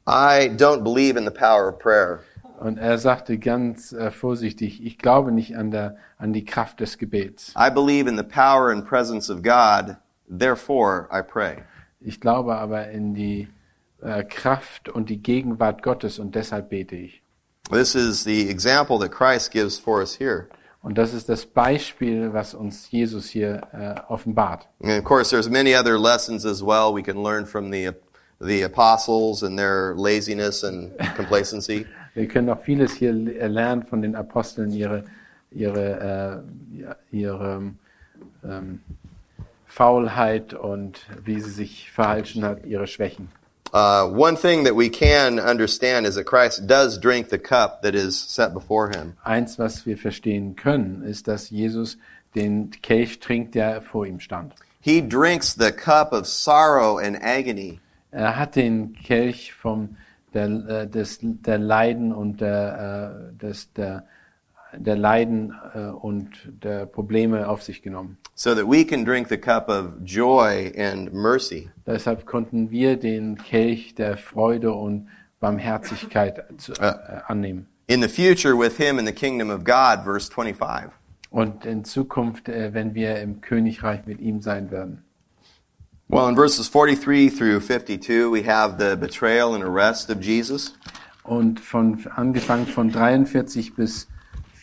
I 0.05 0.50
don't 0.50 0.84
believe 0.84 1.17
in 1.17 1.25
the 1.25 1.32
power 1.32 1.70
of 1.70 1.79
prayer. 1.79 2.22
Und 2.60 2.77
er 2.77 2.98
sagte 2.98 3.38
ganz 3.38 3.91
äh, 3.91 4.10
vorsichtig, 4.10 4.84
ich 4.86 4.98
glaube 4.98 5.32
nicht 5.32 5.55
an, 5.58 5.72
der, 5.72 5.98
an 6.17 6.34
die 6.34 6.46
Kraft 6.46 6.79
des 6.79 6.98
Gebets. 6.98 7.53
I 7.58 7.70
believe 7.70 8.10
in 8.10 8.17
the 8.17 8.24
power 8.24 8.70
and 8.72 8.86
presence 8.86 9.29
of 9.29 9.43
God, 9.43 9.98
therefore 10.27 11.08
I 11.12 11.22
pray. 11.22 11.63
Ich 12.00 12.20
glaube 12.20 12.56
aber 12.56 12.89
in 12.89 13.13
die 13.13 13.48
äh, 14.01 14.24
Kraft 14.24 14.89
und 14.89 15.10
die 15.10 15.22
Gegenwart 15.22 15.84
Gottes 15.84 16.20
und 16.20 16.36
deshalb 16.36 16.70
bete 16.70 16.96
ich. 16.96 17.22
This 17.72 17.96
is 17.96 18.24
the 18.24 18.50
example 18.50 19.00
that 19.00 19.12
Christ 19.12 19.51
gives 19.51 19.80
for 19.80 20.00
us 20.00 20.20
here. 20.20 20.48
Und 20.82 20.98
das 20.98 21.13
ist 21.13 21.30
das 21.30 21.46
Beispiel, 21.46 22.34
was 22.34 22.53
uns 22.53 22.92
Jesus 22.92 23.30
hier 23.30 23.62
äh, 23.72 24.12
offenbart. 24.12 24.68
And 24.82 25.00
of 25.00 25.06
course, 25.06 25.30
there's 25.30 25.50
many 25.50 25.74
other 25.74 25.98
lessons 25.98 26.46
as 26.46 26.62
well 26.62 26.94
we 26.94 27.01
can 27.01 27.24
learn 27.24 27.46
from 27.46 27.72
the, 27.72 27.92
the 28.42 28.63
apostles 28.63 29.44
and 29.44 29.58
their 29.58 29.94
laziness 29.96 30.63
and 30.65 30.92
complacency. 31.15 31.86
Wir 32.15 32.27
können 32.27 32.50
auch 32.50 32.62
vieles 32.62 32.94
hier 32.96 33.13
le- 33.13 33.48
lernen 33.48 33.84
von 33.84 34.01
den 34.01 34.13
Aposteln, 34.13 34.74
ihre, 34.74 35.06
ihre, 35.51 36.44
äh, 37.12 37.15
ihre 37.15 37.72
ähm, 38.44 38.82
Faulheit 39.74 40.53
und 40.53 41.00
wie 41.25 41.39
sie 41.42 41.50
sich 41.50 41.92
verhalten 41.92 42.46
hat, 42.46 42.63
ihre 42.65 42.86
Schwächen. 42.86 43.30
Uh, 43.74 44.06
one 44.06 44.38
thing 44.38 44.65
that 44.65 44.75
we 44.75 44.88
can 44.88 45.39
understand 45.39 46.06
is 46.06 46.13
that 46.13 46.25
Christ 46.25 46.68
does 46.68 47.00
drink 47.00 47.30
the 47.30 47.39
cup 47.39 47.82
that 47.82 47.96
is 47.96 48.15
set 48.15 48.53
before 48.53 48.89
him. 48.89 49.18
Eins, 49.24 49.58
was 49.58 49.88
wir 49.88 49.98
verstehen 49.98 50.56
können, 50.56 51.01
ist, 51.01 51.27
dass 51.27 51.50
Jesus 51.50 51.98
den 52.36 52.70
Kelch 52.84 53.20
trinkt, 53.20 53.56
der 53.56 53.82
vor 53.82 54.06
ihm 54.06 54.20
stand. 54.20 54.53
He 54.80 55.01
drinks 55.01 55.56
the 55.56 55.72
cup 55.72 56.13
of 56.13 56.27
sorrow 56.27 57.00
and 57.00 57.18
agony. 57.24 57.80
Er 58.12 58.38
hat 58.38 58.56
den 58.56 58.94
Kelch 58.94 59.53
vom 59.53 59.98
der, 60.36 60.46
äh, 60.46 60.88
des, 60.88 61.18
der 61.22 61.58
Leiden 61.58 62.13
und 62.13 62.42
der, 62.42 63.32
äh, 63.32 63.38
des, 63.42 63.74
der, 63.74 64.06
der 64.77 64.96
Leiden 64.96 65.53
äh, 65.74 65.88
und 65.88 66.30
der 66.63 66.86
Probleme 66.86 67.48
auf 67.48 67.63
sich 67.63 67.82
genommen. 67.82 68.18
so 68.36 68.56
that 68.56 68.68
we 68.68 68.84
can 68.84 69.03
drink 69.03 69.30
the 69.30 69.38
cup 69.38 69.70
of 69.70 70.03
joy 70.03 70.72
and 70.75 71.13
mercy. 71.13 71.70
Deshalb 71.86 72.25
konnten 72.25 72.72
wir 72.72 72.98
den 72.98 73.38
Kelch 73.38 73.96
der 73.96 74.18
Freude 74.18 74.74
und 74.74 75.08
Barmherzigkeit 75.39 76.44
zu, 76.58 76.74
äh, 76.74 76.94
annehmen. 77.27 77.68
In 77.88 78.01
the 78.01 78.08
future 78.08 78.58
with 78.58 78.77
him 78.77 78.98
in 78.98 79.06
the 79.06 79.12
kingdom 79.12 79.50
of 79.50 79.63
God, 79.63 80.03
verse 80.03 80.32
25. 80.32 80.92
Und 81.30 81.65
in 81.65 81.84
Zukunft, 81.84 82.48
äh, 82.48 82.74
wenn 82.74 82.96
wir 82.96 83.20
im 83.22 83.42
Königreich 83.42 84.06
mit 84.06 84.20
ihm 84.20 84.42
sein 84.42 84.72
werden. 84.72 85.03
Well, 86.08 86.30
in 86.30 86.36
verses 86.36 86.70
43 86.70 87.30
through 87.30 87.60
52, 87.60 88.32
we 88.32 88.44
have 88.44 88.77
the 88.77 88.96
betrayal 88.96 89.53
and 89.56 89.63
arrest 89.63 90.10
of 90.10 90.22
Jesus. 90.22 90.77
Und 91.24 91.60
von 91.60 92.06
angefangen 92.15 92.68
von 92.68 92.92
43 92.92 93.75
bis 93.75 94.08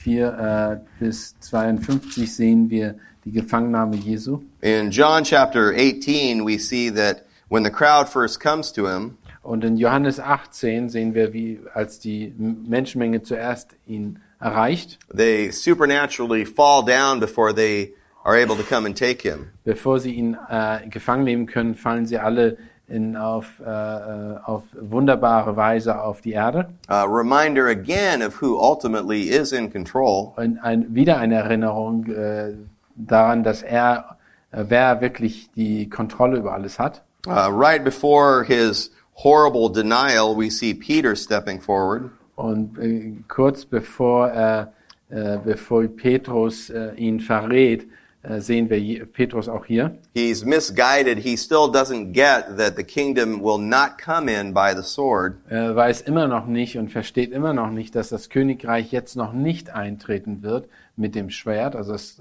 4 0.02 0.80
äh, 0.80 1.04
bis 1.04 1.38
52 1.40 2.34
sehen 2.34 2.70
wir 2.70 2.94
die 3.24 3.32
Gefangennahme 3.32 3.96
Jesu. 3.96 4.40
In 4.62 4.90
John 4.90 5.24
chapter 5.24 5.72
18, 5.74 6.44
we 6.46 6.58
see 6.58 6.90
that 6.90 7.24
when 7.48 7.64
the 7.64 7.70
crowd 7.70 8.08
first 8.08 8.40
comes 8.40 8.72
to 8.72 8.86
him, 8.86 9.16
Und 9.42 9.64
in 9.64 9.78
Johannes 9.78 10.20
18 10.20 10.90
sehen 10.90 11.14
wir, 11.14 11.32
wie 11.32 11.60
als 11.72 11.98
die 11.98 12.34
Menschenmenge 12.36 13.22
zuerst 13.22 13.70
ihn 13.86 14.18
erreicht, 14.38 14.98
they 15.14 15.50
supernaturally 15.50 16.44
fall 16.44 16.84
down 16.84 17.20
before 17.20 17.54
they 17.54 17.94
are 18.22 18.36
able 18.36 18.54
to 18.54 18.62
come 18.62 18.86
and 18.86 18.96
take 18.96 19.22
him. 19.26 19.48
bevor 19.64 19.98
sie 19.98 20.12
ihn 20.12 20.36
äh, 20.48 20.86
gefangen 20.90 21.24
nehmen 21.24 21.46
können, 21.46 21.74
fallen 21.74 22.04
sie 22.06 22.18
alle 22.18 22.58
in, 22.90 23.16
auf, 23.16 23.60
äh, 23.64 23.70
äh, 23.70 24.36
auf 24.44 24.64
wunderbare 24.78 25.56
Weise 25.56 26.02
auf 26.02 26.20
die 26.20 26.32
Erde. 26.32 26.70
A 26.88 27.04
reminder 27.04 27.68
again 27.68 28.22
of 28.22 28.42
who 28.42 28.58
ultimately 28.58 29.22
is 29.30 29.52
in 29.52 29.70
control. 29.72 30.32
Und 30.36 30.58
ein, 30.58 30.94
wieder 30.94 31.18
eine 31.18 31.36
Erinnerung 31.36 32.06
äh, 32.06 32.54
daran, 32.96 33.42
dass 33.42 33.62
er, 33.62 34.16
äh, 34.50 34.64
wer 34.68 35.00
wirklich 35.00 35.50
die 35.52 35.88
Kontrolle 35.88 36.38
über 36.38 36.52
alles 36.52 36.78
hat. 36.78 37.02
Uh, 37.26 37.50
right 37.50 37.84
before 37.84 38.44
his 38.44 38.90
horrible 39.22 39.70
denial, 39.70 40.34
we 40.34 40.50
see 40.50 40.74
Peter 40.74 41.14
stepping 41.14 41.60
forward. 41.60 42.10
Und 42.34 42.78
äh, 42.78 43.12
kurz 43.28 43.64
bevor, 43.66 44.28
er, 44.28 44.72
äh, 45.10 45.38
bevor 45.44 45.84
Petrus 45.84 46.70
äh, 46.70 46.94
ihn 46.94 47.20
verrät, 47.20 47.86
sehen 48.22 48.68
wir 48.68 49.06
Petrus 49.06 49.48
auch 49.48 49.64
hier. 49.64 49.96
He's 50.14 50.44
misguided. 50.44 51.18
He 51.18 51.36
still 51.36 51.70
doesn't 51.70 52.12
get 52.12 52.58
that 52.58 52.76
the 52.76 52.84
kingdom 52.84 53.42
will 53.42 53.58
not 53.58 53.98
come 53.98 54.28
in 54.30 54.52
by 54.52 54.74
the 54.74 54.82
sword. 54.82 55.36
Er 55.48 55.74
weiß 55.74 56.02
immer 56.02 56.26
noch 56.26 56.46
nicht 56.46 56.76
und 56.76 56.90
versteht 56.90 57.32
immer 57.32 57.54
noch 57.54 57.70
nicht, 57.70 57.94
dass 57.94 58.10
das 58.10 58.28
Königreich 58.28 58.92
jetzt 58.92 59.16
noch 59.16 59.32
nicht 59.32 59.70
eintreten 59.70 60.42
wird 60.42 60.68
mit 60.96 61.14
dem 61.14 61.30
Schwert. 61.30 61.74
Also 61.74 61.94
es, 61.94 62.20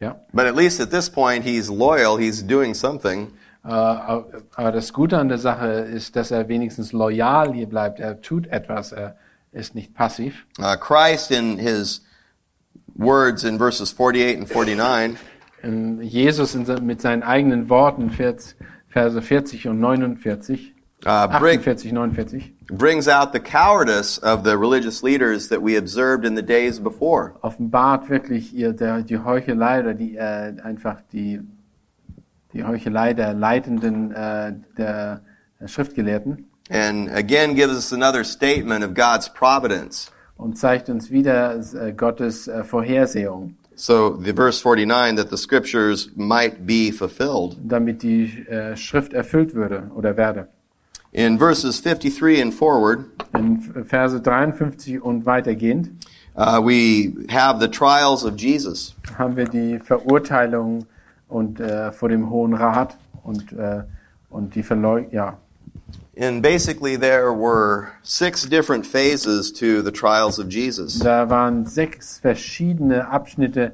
ja. 0.00 0.20
But 0.32 0.46
at 0.46 0.56
least 0.56 0.80
at 0.80 0.90
this 0.90 1.08
point, 1.08 1.44
he's 1.44 1.68
loyal. 1.68 2.18
He's 2.18 2.44
doing 2.44 2.74
something. 2.74 3.28
Äh, 3.64 3.68
aber 3.68 4.72
das 4.72 4.92
Gute 4.92 5.18
an 5.18 5.28
der 5.28 5.38
Sache 5.38 5.66
ist, 5.68 6.16
dass 6.16 6.30
er 6.30 6.48
wenigstens 6.48 6.92
loyal 6.92 7.52
hier 7.52 7.66
bleibt. 7.66 8.00
Er 8.00 8.20
tut 8.20 8.46
etwas. 8.48 8.92
Er 8.92 9.16
ist 9.52 9.74
nicht 9.74 9.94
passiv. 9.94 10.46
Uh, 10.58 10.76
Christ, 10.76 11.30
in 11.30 11.58
his 11.58 12.02
words 13.00 13.44
in 13.44 13.58
verses 13.58 13.92
48 13.92 14.38
and 14.38 14.48
49, 14.48 15.16
Ähm, 15.62 16.00
Jesus 16.00 16.54
mit 16.80 17.00
seinen 17.00 17.22
eigenen 17.22 17.68
Worten, 17.68 18.10
40, 18.10 18.56
Verse 18.88 19.20
40 19.20 19.68
und 19.68 19.78
49, 19.78 20.74
uh, 21.06 21.28
bring, 21.38 21.60
48, 21.60 21.92
49, 21.92 22.54
brings 22.72 23.06
out 23.06 23.32
the 23.32 23.40
cowardice 23.40 24.18
of 24.18 24.42
the 24.42 24.56
religious 24.56 25.02
leaders 25.02 25.48
that 25.48 25.62
we 25.62 25.76
observed 25.76 26.24
in 26.24 26.34
the 26.34 26.42
days 26.42 26.80
before. 26.80 27.34
offenbart 27.42 28.08
wirklich 28.08 28.54
ihr, 28.54 28.72
der, 28.72 29.02
die 29.02 29.18
Heuchelei 29.18 29.80
oder 29.80 29.94
die, 29.94 30.16
äh, 30.16 30.54
einfach 30.62 31.02
die, 31.12 31.40
die 32.52 32.64
Heuchelei 32.64 33.14
der 33.14 33.34
Leitenden, 33.34 34.12
äh, 34.12 34.54
der 34.76 35.20
Schriftgelehrten 35.66 36.46
And 36.70 37.10
again 37.10 37.54
gives 37.54 37.74
us 37.74 37.92
another 37.92 38.22
statement 38.22 38.84
of 38.84 38.94
God's 38.94 39.28
providence. 39.28 40.10
Und 40.40 40.56
zeigt 40.58 40.88
uns 40.88 41.10
wieder 41.10 41.56
äh, 41.74 41.92
Gottes 41.92 42.48
äh, 42.48 42.64
Vorhersehung, 42.64 43.54
So 43.76 44.18
the 44.22 44.32
verse 44.32 44.60
49 44.62 45.16
that 45.16 45.30
the 45.30 45.36
scriptures 45.38 46.10
might 46.14 46.66
be 46.66 46.92
fulfilled. 46.92 47.56
damit 47.62 48.02
die 48.02 48.24
äh, 48.48 48.76
Schrift 48.76 49.12
erfüllt 49.14 49.54
würde 49.54 49.90
oder 49.94 50.16
werde. 50.16 50.48
In 51.12 51.38
verses 51.38 51.82
53 51.82 52.40
and 52.42 52.54
forward, 52.54 53.04
In 53.34 53.60
Verse 53.86 54.20
53 54.20 55.00
und 55.02 55.24
weitergehend 55.26 55.90
uh, 56.36 56.60
we 56.62 57.12
have 57.32 57.58
the 57.60 57.68
trials 57.68 58.24
of 58.24 58.34
Jesus. 58.36 58.94
haben 59.18 59.36
wir 59.36 59.46
die 59.46 59.78
Verurteilung 59.78 60.86
und 61.28 61.58
äh, 61.60 61.90
vor 61.92 62.08
dem 62.10 62.28
Hohen 62.30 62.54
Rat 62.54 62.96
und, 63.24 63.52
äh, 63.52 63.82
und 64.30 64.54
die 64.54 64.62
Verleugnung, 64.62 65.12
ja. 65.12 65.38
And 66.20 66.42
basically 66.42 66.96
there 66.96 67.32
were 67.32 67.92
six 68.02 68.44
different 68.44 68.84
phases 68.84 69.50
to 69.52 69.80
the 69.80 69.90
trials 69.90 70.38
of 70.38 70.50
Jesus. 70.50 70.98
Da 70.98 71.30
waren 71.30 71.64
sechs 71.64 72.18
verschiedene 72.18 73.08
Abschnitte 73.10 73.72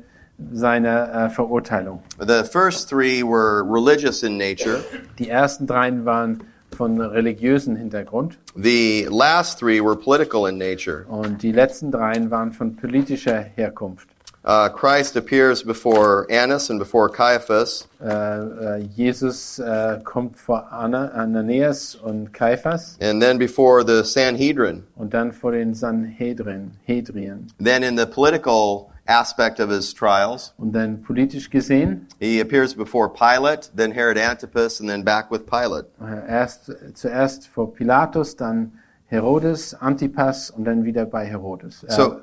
seiner 0.53 1.27
äh, 1.27 1.31
Verurteilung. 1.31 2.03
The 2.19 2.45
first 2.45 2.89
three 2.89 3.25
were 3.25 3.65
religious 3.65 4.23
in 4.23 4.39
nature. 4.39 4.85
Die 5.19 5.29
ersten 5.29 5.67
dreien 5.67 6.05
waren 6.05 6.45
von 6.71 7.01
religiösen 7.01 7.75
Hintergrund 7.75 8.39
The 8.55 9.09
last 9.11 9.59
three 9.59 9.81
were 9.81 9.97
political 9.97 10.47
in 10.47 10.57
nature. 10.57 11.05
und 11.09 11.43
die 11.43 11.53
letzten 11.53 11.91
dreien 11.91 12.31
waren 12.31 12.53
von 12.53 12.77
politischer 12.77 13.41
Herkunft. 13.57 14.09
Uh, 14.49 14.69
Christ 14.69 15.17
appears 15.17 15.65
before 15.65 16.25
Annas 16.31 16.71
and 16.71 16.79
before 16.79 17.09
Caiaphas, 17.09 17.89
Äh, 18.01 18.07
äh, 18.07 18.79
Jesus 18.95 19.59
äh, 19.59 19.99
kommt 20.05 20.37
vor 20.39 20.71
Anna, 20.73 21.09
Ananias 21.09 21.97
und 21.97 22.33
Kaiphas 22.33 22.97
and 23.01 23.21
then 23.21 23.39
before 23.39 23.83
the 23.85 24.05
Sanhedrin. 24.05 24.85
und 24.95 25.13
dann 25.15 25.33
vor 25.33 25.51
den 25.51 25.75
Sanhedrin, 25.75 26.71
Hedrien. 26.85 27.49
Then 27.59 27.83
in 27.83 27.99
the 27.99 28.07
political 28.07 28.87
aspect 29.07 29.59
of 29.59 29.69
his 29.71 29.93
trials, 29.93 30.55
Und 30.59 30.73
dann 30.75 31.03
politisch 31.03 31.51
gesehen, 31.51 32.07
he 32.21 32.41
appears 32.41 32.73
before 32.73 33.09
Pilate, 33.13 33.71
then 33.77 33.91
Herod 33.91 34.17
Antipas, 34.17 34.79
and 34.81 34.89
then 34.89 35.05
back 35.05 35.29
with 35.29 35.45
Pilate. 35.47 35.89
äh, 36.01 36.31
erst, 36.31 36.71
zuerst 36.95 37.49
vor 37.49 37.75
Pilatus, 37.75 38.37
dann 38.37 38.79
Herodes, 39.09 39.75
Antipas 39.75 40.51
und 40.51 40.65
dann 40.67 40.85
wieder 40.85 41.05
bei 41.05 41.25
Herodes. 41.27 41.83
Äh, 41.83 41.91
So- 41.93 42.21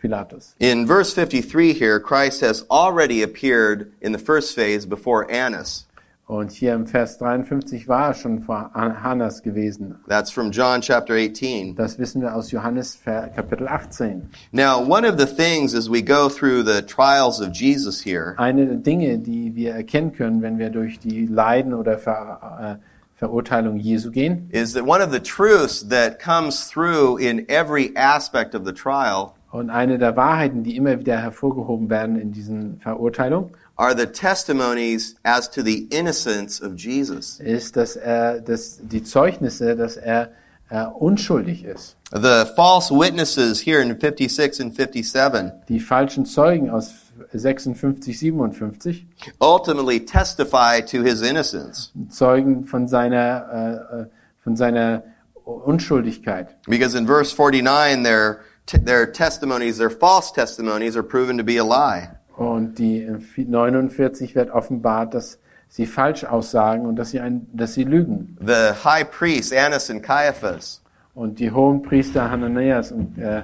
Pilatus. 0.00 0.54
In 0.58 0.86
verse 0.86 1.12
53 1.14 1.74
here, 1.74 2.00
Christ 2.00 2.40
has 2.40 2.64
already 2.70 3.22
appeared 3.22 3.92
in 4.00 4.12
the 4.12 4.18
first 4.18 4.54
phase 4.54 4.86
before 4.86 5.30
Annas. 5.30 5.86
Und 6.26 6.52
hier 6.52 6.74
im 6.74 6.86
Vers 6.86 7.18
53 7.18 7.88
war 7.88 8.10
er 8.10 8.14
schon 8.14 8.40
vor 8.42 8.70
Han- 8.72 9.02
Hannas 9.02 9.42
gewesen. 9.42 9.96
That's 10.06 10.30
from 10.30 10.52
John 10.52 10.80
chapter 10.80 11.14
18. 11.14 11.74
Das 11.74 11.98
wissen 11.98 12.22
wir 12.22 12.36
aus 12.36 12.52
Johannes 12.52 13.00
Kapitel 13.04 13.66
18. 13.66 14.30
Now, 14.52 14.78
one 14.80 15.04
of 15.04 15.18
the 15.18 15.26
things 15.26 15.74
as 15.74 15.90
we 15.90 16.02
go 16.02 16.28
through 16.28 16.62
the 16.62 16.82
trials 16.82 17.40
of 17.40 17.50
Jesus 17.52 18.00
here 18.04 18.36
Eine 18.38 18.66
der 18.66 18.76
Dinge, 18.76 19.18
die 19.18 19.56
wir 19.56 19.72
erkennen 19.74 20.12
können, 20.12 20.40
wenn 20.40 20.58
wir 20.58 20.70
durch 20.70 21.00
die 21.00 21.26
Leiden 21.26 21.74
oder 21.74 21.98
Ver, 21.98 22.78
äh, 22.80 22.86
Verurteilung 23.18 23.78
Jesu 23.78 24.12
gehen, 24.12 24.48
is 24.52 24.72
that 24.74 24.86
one 24.86 25.02
of 25.02 25.10
the 25.10 25.18
truths 25.20 25.82
that 25.88 26.20
comes 26.20 26.68
through 26.70 27.18
in 27.18 27.44
every 27.50 27.90
aspect 27.96 28.54
of 28.54 28.64
the 28.64 28.72
trial 28.72 29.34
und 29.50 29.70
eine 29.70 29.98
der 29.98 30.16
Wahrheiten, 30.16 30.62
die 30.62 30.76
immer 30.76 30.98
wieder 30.98 31.16
hervorgehoben 31.18 31.90
werden 31.90 32.16
in 32.20 32.32
diesen 32.32 32.80
Verurteilungen, 32.80 33.50
are 33.76 33.96
the 33.96 34.06
testimonies 34.06 35.16
as 35.22 35.50
to 35.50 35.62
the 35.62 35.86
innocence 35.90 36.62
of 36.62 36.74
Jesus. 36.76 37.40
ist, 37.40 37.76
dass 37.76 37.96
er, 37.96 38.40
dass 38.40 38.78
die 38.82 39.02
Zeugnisse, 39.02 39.74
dass 39.76 39.96
er 39.96 40.30
äh, 40.68 40.84
unschuldig 40.84 41.64
ist. 41.64 41.96
The 42.12 42.44
false 42.56 42.92
witnesses 42.94 43.60
here 43.64 43.80
in 43.80 43.98
56 43.98 44.60
and 44.60 44.74
57 44.74 45.52
Die 45.68 45.80
falschen 45.80 46.26
Zeugen 46.26 46.70
aus 46.70 46.92
56, 47.32 48.18
57 48.18 49.06
ultimately 49.40 50.04
testify 50.04 50.80
to 50.80 51.02
his 51.02 51.22
innocence. 51.22 51.92
zeugen 52.08 52.66
von 52.66 52.86
seiner, 52.88 53.46
äh, 53.92 54.00
äh, 54.02 54.06
von 54.42 54.56
seiner 54.56 55.02
Unschuldigkeit. 55.44 56.56
Because 56.68 56.96
in 56.96 57.06
verse 57.06 57.34
49, 57.34 58.36
their, 58.66 58.80
their 58.80 59.06
testimonies, 59.12 59.78
their 59.78 59.90
false 59.90 60.32
testimonies, 60.32 60.96
are 60.96 61.02
proven 61.02 61.38
to 61.38 61.44
be 61.44 61.58
a 61.58 61.64
lie. 61.64 62.08
Und 62.36 62.78
die 62.78 63.02
in 63.02 63.22
49 63.36 64.34
wird 64.34 64.50
offenbart, 64.50 65.12
dass 65.14 65.38
sie 65.68 65.86
falsch 65.86 66.24
aussagen 66.24 66.86
und 66.86 66.96
dass 66.96 67.10
sie, 67.10 67.20
ein, 67.20 67.46
dass 67.52 67.74
sie 67.74 67.84
lügen. 67.84 68.36
The 68.40 68.72
high 68.84 69.04
priests, 69.10 69.52
Annas 69.52 69.90
and 69.90 70.02
Caiaphas, 70.02 70.80
Und 71.14 71.38
die 71.38 71.50
hohen 71.50 71.82
Priester 71.82 72.30
Hananias 72.30 72.92
und 72.92 73.18
äh, 73.18 73.42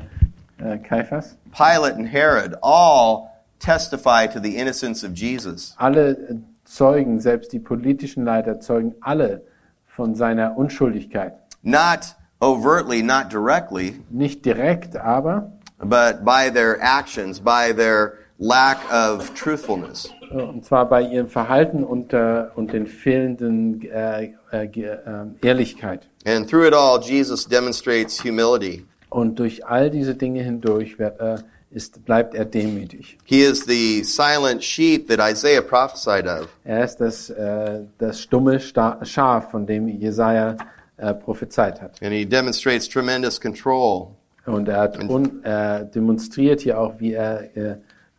äh, 0.58 0.78
Kaiphas, 0.78 1.36
Pilate 1.52 1.96
and 1.96 2.08
Herod, 2.08 2.54
all 2.62 3.28
testify 3.58 4.26
to 4.26 4.40
the 4.40 4.56
innocence 4.56 5.04
of 5.04 5.12
Jesus. 5.14 5.74
alle 5.76 6.10
äh, 6.12 6.34
Zeugen, 6.64 7.20
selbst 7.20 7.52
die 7.52 7.60
politischen 7.60 8.24
Leiter, 8.24 8.58
zeugen 8.60 8.94
alle 9.00 9.42
von 9.86 10.14
seiner 10.16 10.56
Unschuldigkeit. 10.56 11.34
Not 11.62 12.15
overtly, 12.40 13.02
not 13.02 13.30
directly, 13.30 13.94
Nicht 14.10 14.44
direkt, 14.44 14.96
aber 14.96 15.50
but 15.78 16.24
by 16.24 16.50
their 16.50 16.78
actions, 16.82 17.40
by 17.40 17.72
their 17.72 18.14
lack 18.38 18.78
of 18.92 19.34
truthfulness. 19.34 20.10
und 20.30 20.64
zwar 20.64 20.88
bei 20.88 21.02
ihrem 21.02 21.28
Verhalten 21.28 21.84
und, 21.84 22.12
äh, 22.12 22.44
und 22.56 22.72
den 22.72 22.86
fehlenden 22.86 23.80
äh, 23.82 24.32
äh, 24.50 24.66
Ge- 24.66 24.84
äh, 24.86 25.46
Ehrlichkeit. 25.46 26.08
And 26.26 26.48
through 26.48 26.66
it 26.66 26.74
all, 26.74 27.00
Jesus 27.00 27.46
demonstrates 27.46 28.22
humility. 28.24 28.84
Und 29.08 29.38
durch 29.38 29.64
all 29.66 29.88
diese 29.90 30.14
Dinge 30.16 30.42
hindurch 30.42 30.98
wird 30.98 31.20
er, 31.20 31.44
ist, 31.70 32.04
bleibt 32.04 32.34
er 32.34 32.44
demütig. 32.44 33.16
He 33.24 33.42
is 33.42 33.64
the 33.64 34.02
silent 34.02 34.62
sheep 34.64 35.08
that 35.08 35.20
Isaiah 35.20 35.62
prophesied 35.62 36.26
of. 36.26 36.48
Er 36.64 36.84
ist 36.84 36.96
das, 36.96 37.30
äh, 37.30 37.80
das 37.98 38.20
stumme 38.20 38.58
Schaf, 38.60 39.50
von 39.52 39.64
dem 39.66 39.86
Jesaja 39.88 40.56
äh, 40.96 41.14
prophezeit 41.14 41.80
hat. 41.80 42.02
And 42.02 42.12
he 42.12 42.24
demonstrates 42.24 42.88
tremendous 42.88 43.40
control. 43.40 44.08
Und 44.46 44.68
er 44.68 44.78
hat 44.80 44.98
un, 45.08 45.42
er 45.42 45.84
demonstriert 45.84 46.60
hier 46.60 46.78
auch, 46.80 47.00
wie 47.00 47.12
er 47.14 47.56
äh, 47.56 47.76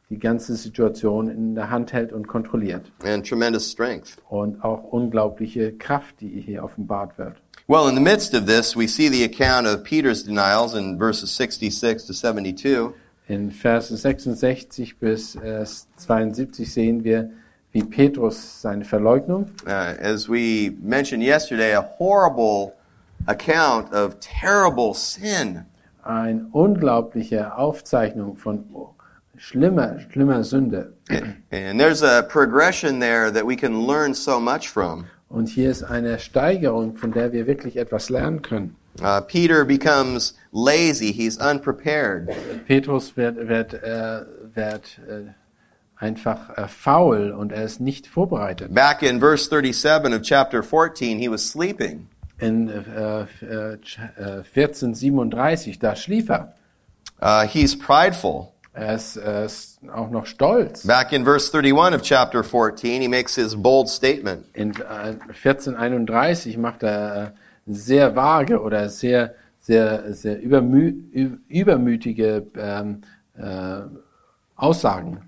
die 0.09 0.19
ganze 0.19 0.55
Situation 0.55 1.29
in 1.29 1.55
der 1.55 1.69
Hand 1.69 1.91
hält 1.93 2.13
und 2.13 2.27
kontrolliert. 2.27 2.91
and 3.03 3.27
tremendous 3.27 3.71
strength. 3.71 4.17
Und 4.29 4.63
auch 4.63 4.83
unglaubliche 4.83 5.73
Kraft, 5.73 6.21
die 6.21 6.41
hier 6.45 6.63
offenbart 6.63 7.17
wird. 7.17 7.35
Well, 7.67 7.89
in 7.89 7.95
the 7.95 8.01
midst 8.01 8.33
of 8.33 8.45
this, 8.45 8.77
we 8.77 8.87
see 8.87 9.09
the 9.09 9.23
account 9.25 9.67
of 9.67 9.83
Peter's 9.83 10.23
denials 10.23 10.73
in 10.73 10.97
verses 10.97 11.35
66 11.35 12.05
to 12.05 12.13
72. 12.13 12.93
In 13.27 13.51
Vers 13.51 13.89
66 13.89 14.97
bis 14.99 15.35
äh, 15.35 15.65
72 15.97 16.71
sehen 16.71 17.03
wir, 17.03 17.29
wie 17.71 17.83
Petrus 17.83 18.61
seine 18.61 18.85
Verleugnung, 18.85 19.51
Uh, 19.65 19.95
as 19.99 20.27
we 20.27 20.75
mentioned 20.81 21.23
yesterday, 21.23 21.73
a 21.73 21.81
horrible 21.97 22.73
account 23.27 23.93
of 23.93 24.19
terrible 24.19 24.93
sin. 24.93 25.65
eine 26.03 26.47
unglaubliche 26.53 27.57
Aufzeichnung 27.57 28.37
von 28.37 28.63
schlimmer, 29.37 29.99
schlimmer 30.09 30.43
Sünde. 30.43 30.93
And 31.51 31.79
there's 31.79 32.01
a 32.01 32.23
progression 32.23 32.99
there 32.99 33.29
that 33.31 33.45
we 33.45 33.55
can 33.55 33.85
learn 33.85 34.13
so 34.13 34.39
much 34.39 34.69
from. 34.69 35.05
Und 35.29 35.49
hier 35.49 35.69
ist 35.69 35.83
eine 35.83 36.19
Steigerung, 36.19 36.95
von 36.95 37.11
der 37.11 37.33
wir 37.33 37.45
wirklich 37.47 37.75
etwas 37.75 38.09
lernen 38.09 38.41
können. 38.41 38.75
Uh, 39.01 39.21
Peter 39.21 39.63
becomes 39.65 40.33
lazy, 40.51 41.11
he's 41.11 41.37
unprepared. 41.37 42.29
Petrus 42.65 43.15
wird, 43.15 43.35
wird, 43.47 43.73
äh, 43.73 44.21
wird 44.55 44.99
äh, 45.07 45.33
einfach 45.99 46.57
äh, 46.57 46.67
faul 46.67 47.31
und 47.31 47.51
er 47.51 47.63
ist 47.63 47.79
nicht 47.79 48.07
vorbereitet. 48.07 48.73
Back 48.73 49.01
in 49.01 49.19
verse 49.19 49.49
37 49.49 50.13
of 50.13 50.21
chapter 50.21 50.63
14, 50.63 51.17
he 51.19 51.29
was 51.29 51.47
sleeping. 51.49 52.07
In 52.39 52.69
äh, 52.69 53.25
äh, 53.41 53.73
äh, 53.73 54.43
1437, 54.43 55.79
da 55.79 55.95
schlief 55.95 56.29
er. 56.29 56.53
Uh, 57.19 57.47
he's 57.47 57.75
prideful. 57.75 58.49
Er 58.73 58.93
ist, 58.93 59.17
er 59.17 59.45
ist 59.45 59.79
auch 59.91 60.11
noch 60.11 60.27
stolz. 60.27 60.85
Back 60.85 61.11
in 61.11 61.23
verse 61.23 61.51
31 61.51 61.95
of 61.95 62.03
chapter 62.03 62.43
14, 62.43 63.01
he 63.01 63.07
makes 63.07 63.33
his 63.33 63.55
bold 63.55 63.89
statement. 63.89 64.45
In 64.53 64.71
äh, 64.75 65.15
1431 65.33 66.59
macht 66.59 66.83
er 66.83 67.23
äh, 67.23 67.31
sehr 67.65 68.15
vage 68.15 68.61
oder 68.61 68.89
sehr, 68.89 69.33
sehr, 69.59 70.13
sehr 70.13 70.39
übermü 70.39 70.93
übermütige 71.47 72.45
ähm, 72.55 73.01
äh, 73.35 73.81
Aussagen. 74.55 75.26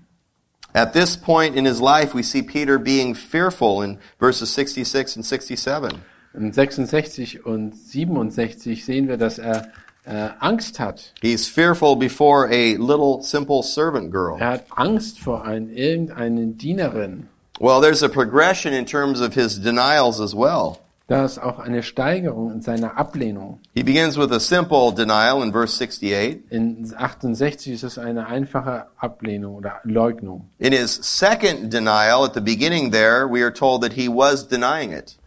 At 0.74 0.92
this 0.92 1.16
point 1.16 1.56
in 1.56 1.64
his 1.64 1.80
life, 1.80 2.14
we 2.14 2.22
see 2.22 2.42
Peter 2.42 2.78
being 2.78 3.14
fearful 3.14 3.82
in 3.82 3.98
verses 4.18 4.52
66 4.52 5.16
and 5.16 5.24
67. 5.24 6.02
In 6.34 6.52
66 6.52 7.44
und 7.44 7.74
67 7.74 8.84
sehen 8.84 9.08
wir, 9.08 9.16
dass 9.16 9.38
er 9.38 9.72
äh, 10.04 10.30
Angst 10.38 10.78
hat. 10.78 11.12
He's 11.20 11.48
fearful 11.48 11.96
before 11.96 12.46
a 12.46 12.76
little 12.76 13.22
simple 13.22 13.62
servant 13.62 14.12
girl. 14.12 14.38
Er 14.38 14.50
hat 14.52 14.66
Angst 14.76 15.18
vor 15.18 15.44
ein, 15.44 15.70
irgendeinen 15.70 16.56
Dienerin. 16.56 17.28
Well, 17.58 17.80
there's 17.80 18.02
a 18.02 18.08
progression 18.08 18.72
in 18.72 18.86
terms 18.86 19.20
of 19.20 19.34
his 19.34 19.58
denials 19.58 20.20
as 20.20 20.34
well. 20.34 20.80
Da 21.10 21.24
ist 21.24 21.40
auch 21.40 21.58
eine 21.58 21.82
Steigerung 21.82 22.52
in 22.52 22.60
seiner 22.60 22.96
Ablehnung. 22.96 23.58
He 23.74 23.82
begins 23.82 24.16
with 24.16 24.30
a 24.30 24.38
simple 24.38 24.94
denial 24.94 25.42
in 25.42 25.50
verse 25.50 25.76
68. 25.76 26.44
In 26.50 26.94
68 26.96 27.72
ist 27.72 27.82
es 27.82 27.98
eine 27.98 28.28
einfache 28.28 28.86
Ablehnung 28.96 29.56
oder 29.56 29.80
Leugnung. 29.82 30.48
In 30.60 30.72
his 30.72 30.94
second 31.02 31.72
denial 31.72 32.24
at 32.24 32.34
the 32.34 32.40
beginning 32.40 32.92
there, 32.92 33.26
we 33.28 33.42
are 33.42 33.52
told 33.52 33.82
that 33.82 33.94
he 33.94 34.06
was 34.06 34.46
denying 34.46 34.92
it. 34.92 35.18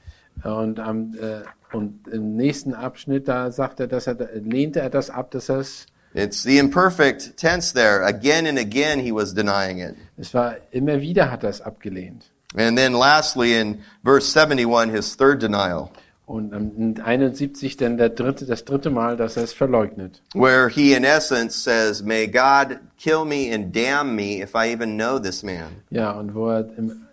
Und, 0.45 0.79
am, 0.79 1.15
äh, 1.15 1.41
und 1.75 2.07
im 2.07 2.37
nächsten 2.37 2.73
Abschnitt, 2.73 3.27
da 3.27 3.51
sagt 3.51 3.81
er, 3.81 3.87
dass 3.87 4.07
er, 4.07 4.15
lehnte 4.35 4.79
er 4.79 4.89
das 4.89 5.09
ab, 5.09 5.31
dass 5.31 5.49
er 5.49 5.57
es, 5.57 5.87
It's 6.13 6.43
the 6.43 6.59
imperfect 6.59 7.35
tense 7.35 7.73
there. 7.73 8.05
Again 8.05 8.47
and 8.47 8.57
again 8.57 9.01
he 9.01 9.11
was 9.13 9.33
denying 9.33 9.79
it. 9.79 9.95
es 10.15 10.33
war, 10.33 10.55
immer 10.71 11.01
wieder 11.01 11.29
hat 11.29 11.43
er 11.43 11.49
es 11.49 11.59
abgelehnt. 11.59 12.31
And 12.55 12.77
then 12.77 12.93
lastly 12.93 13.53
in 13.59 13.79
verse 14.03 14.31
71, 14.33 14.89
his 14.91 15.15
third 15.17 15.41
denial, 15.41 15.89
Und 16.25 16.53
am- 16.53 16.71
in 16.77 17.01
71 17.01 17.77
dann 17.77 17.97
der 17.97 18.09
dritte, 18.09 18.45
das 18.45 18.63
dritte 18.63 18.89
Mal, 18.89 19.17
dass 19.17 19.35
er 19.37 19.43
es 19.43 19.53
verleugnet. 19.53 20.21
where 20.33 20.69
he 20.69 20.93
in 20.93 21.03
essence 21.03 21.55
says, 21.63 22.01
May 22.03 22.27
God 22.27 22.79
kill 22.97 23.25
me 23.25 23.51
and 23.53 23.75
damn 23.75 24.15
me 24.15 24.41
if 24.41 24.53
I 24.55 24.71
even 24.71 24.95
know 24.97 25.19
this 25.19 25.43
man. 25.43 25.65
Ja, 25.89 26.11
und 26.11 26.33
wo 26.35 26.49
er 26.49 26.69
im, 26.77 27.05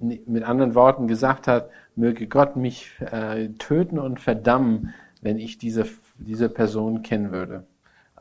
im, 0.00 0.18
mit 0.26 0.44
anderen 0.44 0.74
Worten 0.74 1.08
gesagt 1.08 1.46
hat, 1.48 1.68
möge 1.96 2.26
Gott 2.26 2.56
mich 2.56 2.90
äh, 3.00 3.48
töten 3.58 3.98
und 3.98 4.18
verdammen, 4.20 4.94
wenn 5.22 5.38
ich 5.38 5.58
diese, 5.58 5.86
diese 6.18 6.48
Person 6.48 7.02
kennen 7.02 7.32
würde. 7.32 7.64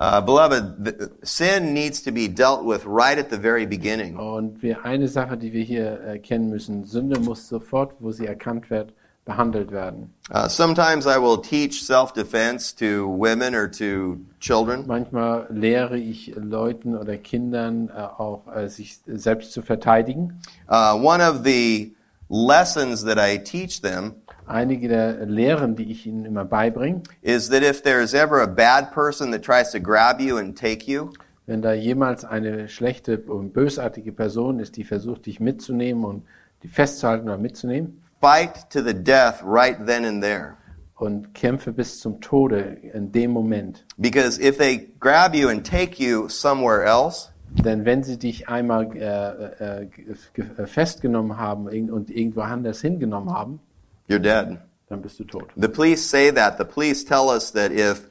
Uh, 0.04 0.20
beloved, 0.20 1.26
sin 1.26 1.74
needs 1.74 2.02
to 2.02 2.12
be 2.12 2.28
dealt 2.28 2.66
with 2.66 2.86
right 2.86 3.18
at 3.18 3.30
the 3.30 3.38
very 3.38 3.66
beginning. 3.66 4.18
Und 4.18 4.62
wir, 4.62 4.84
eine 4.84 5.08
Sache, 5.08 5.38
die 5.38 5.54
wir 5.54 5.64
hier 5.64 5.86
erkennen 5.86 6.50
müssen, 6.50 6.84
Sünde 6.84 7.22
muss 7.22 7.48
sofort, 7.48 7.94
wo 8.00 8.12
sie 8.12 8.28
erkannt 8.28 8.70
wird, 8.70 8.92
behandelt 9.24 9.72
werden. 9.72 10.14
Uh, 10.30 10.50
sometimes 10.50 11.06
I 11.06 11.18
will 11.18 11.38
teach 11.38 11.86
self-defense 11.86 12.76
to 12.76 13.08
women 13.08 13.56
or 13.56 13.72
to 13.72 14.18
children. 14.42 14.84
Manchmal 14.88 15.48
lehre 15.50 15.98
ich 15.98 16.34
Leuten 16.36 16.98
oder 16.98 17.16
Kindern 17.16 17.88
äh, 17.88 18.02
auch, 18.02 18.54
äh, 18.54 18.68
sich 18.68 19.00
selbst 19.06 19.54
zu 19.54 19.62
verteidigen. 19.62 20.42
Uh, 20.68 20.98
one 21.02 21.22
of 21.22 21.46
the 21.46 21.96
lessons 22.28 23.06
that 23.06 23.18
I 23.18 23.38
teach 23.38 23.82
them 23.82 24.16
Einige 24.46 24.88
der 24.88 25.26
Lehren, 25.26 25.76
die 25.76 25.92
ich 25.92 26.06
ihnen 26.06 26.26
immer 26.26 26.46
beibringe, 26.46 27.04
is 27.22 27.50
that 27.50 27.64
if 27.64 27.82
there's 27.82 28.14
ever 28.14 28.42
a 28.42 28.48
bad 28.48 28.92
person 28.92 29.32
that 29.32 29.44
tries 29.44 29.72
to 29.72 29.80
grab 29.80 30.20
you 30.20 30.38
and 30.38 30.58
take 30.58 30.90
you, 30.92 31.10
wenn 31.46 31.62
da 31.62 31.74
jemals 31.74 32.26
eine 32.26 32.70
schlechte 32.70 33.18
und 33.20 33.54
bösartige 33.54 34.12
Person 34.12 34.60
ist, 34.60 34.78
die 34.78 34.84
versucht, 34.84 35.26
dich 35.26 35.40
mitzunehmen 35.40 36.06
und 36.06 36.24
die 36.64 36.68
festzuhalten 36.68 37.28
oder 37.28 37.38
mitzunehmen, 37.38 38.02
fight 38.22 38.70
to 38.70 38.82
the 38.82 38.94
death 38.94 39.44
right 39.44 39.86
then 39.86 40.06
and 40.06 40.24
there. 40.24 40.56
und 40.96 41.34
kämpfe 41.34 41.74
bis 41.74 42.00
zum 42.00 42.22
Tode 42.22 42.60
in 42.94 43.12
dem 43.12 43.32
Moment. 43.32 43.86
Because 43.98 44.42
if 44.42 44.58
they 44.58 44.90
grab 45.00 45.36
you 45.36 45.50
and 45.50 45.66
take 45.66 46.02
you 46.02 46.30
somewhere 46.30 46.86
else, 46.86 47.34
Denn 47.54 47.86
wenn 47.86 48.04
sie 48.04 48.18
dich 48.18 48.50
einmal 48.50 48.96
äh, 48.98 49.84
äh, 49.84 49.88
äh, 50.36 50.66
festgenommen 50.66 51.38
haben 51.38 51.68
und 51.92 52.10
irgendwo 52.10 52.42
anders 52.42 52.82
hingenommen 52.82 53.32
haben, 53.32 53.60
you're 54.08 54.20
dead. 54.20 54.60
dann 54.90 55.02
bist 55.02 55.20
du 55.20 55.24
tot. 55.24 55.50
The 55.56 55.70
police 55.70 56.02
say 56.06 56.32
that. 56.32 56.58
The 56.58 56.66
police 56.66 57.04
tell 57.04 57.30
us 57.30 57.52
that 57.52 57.72
if 57.72 58.08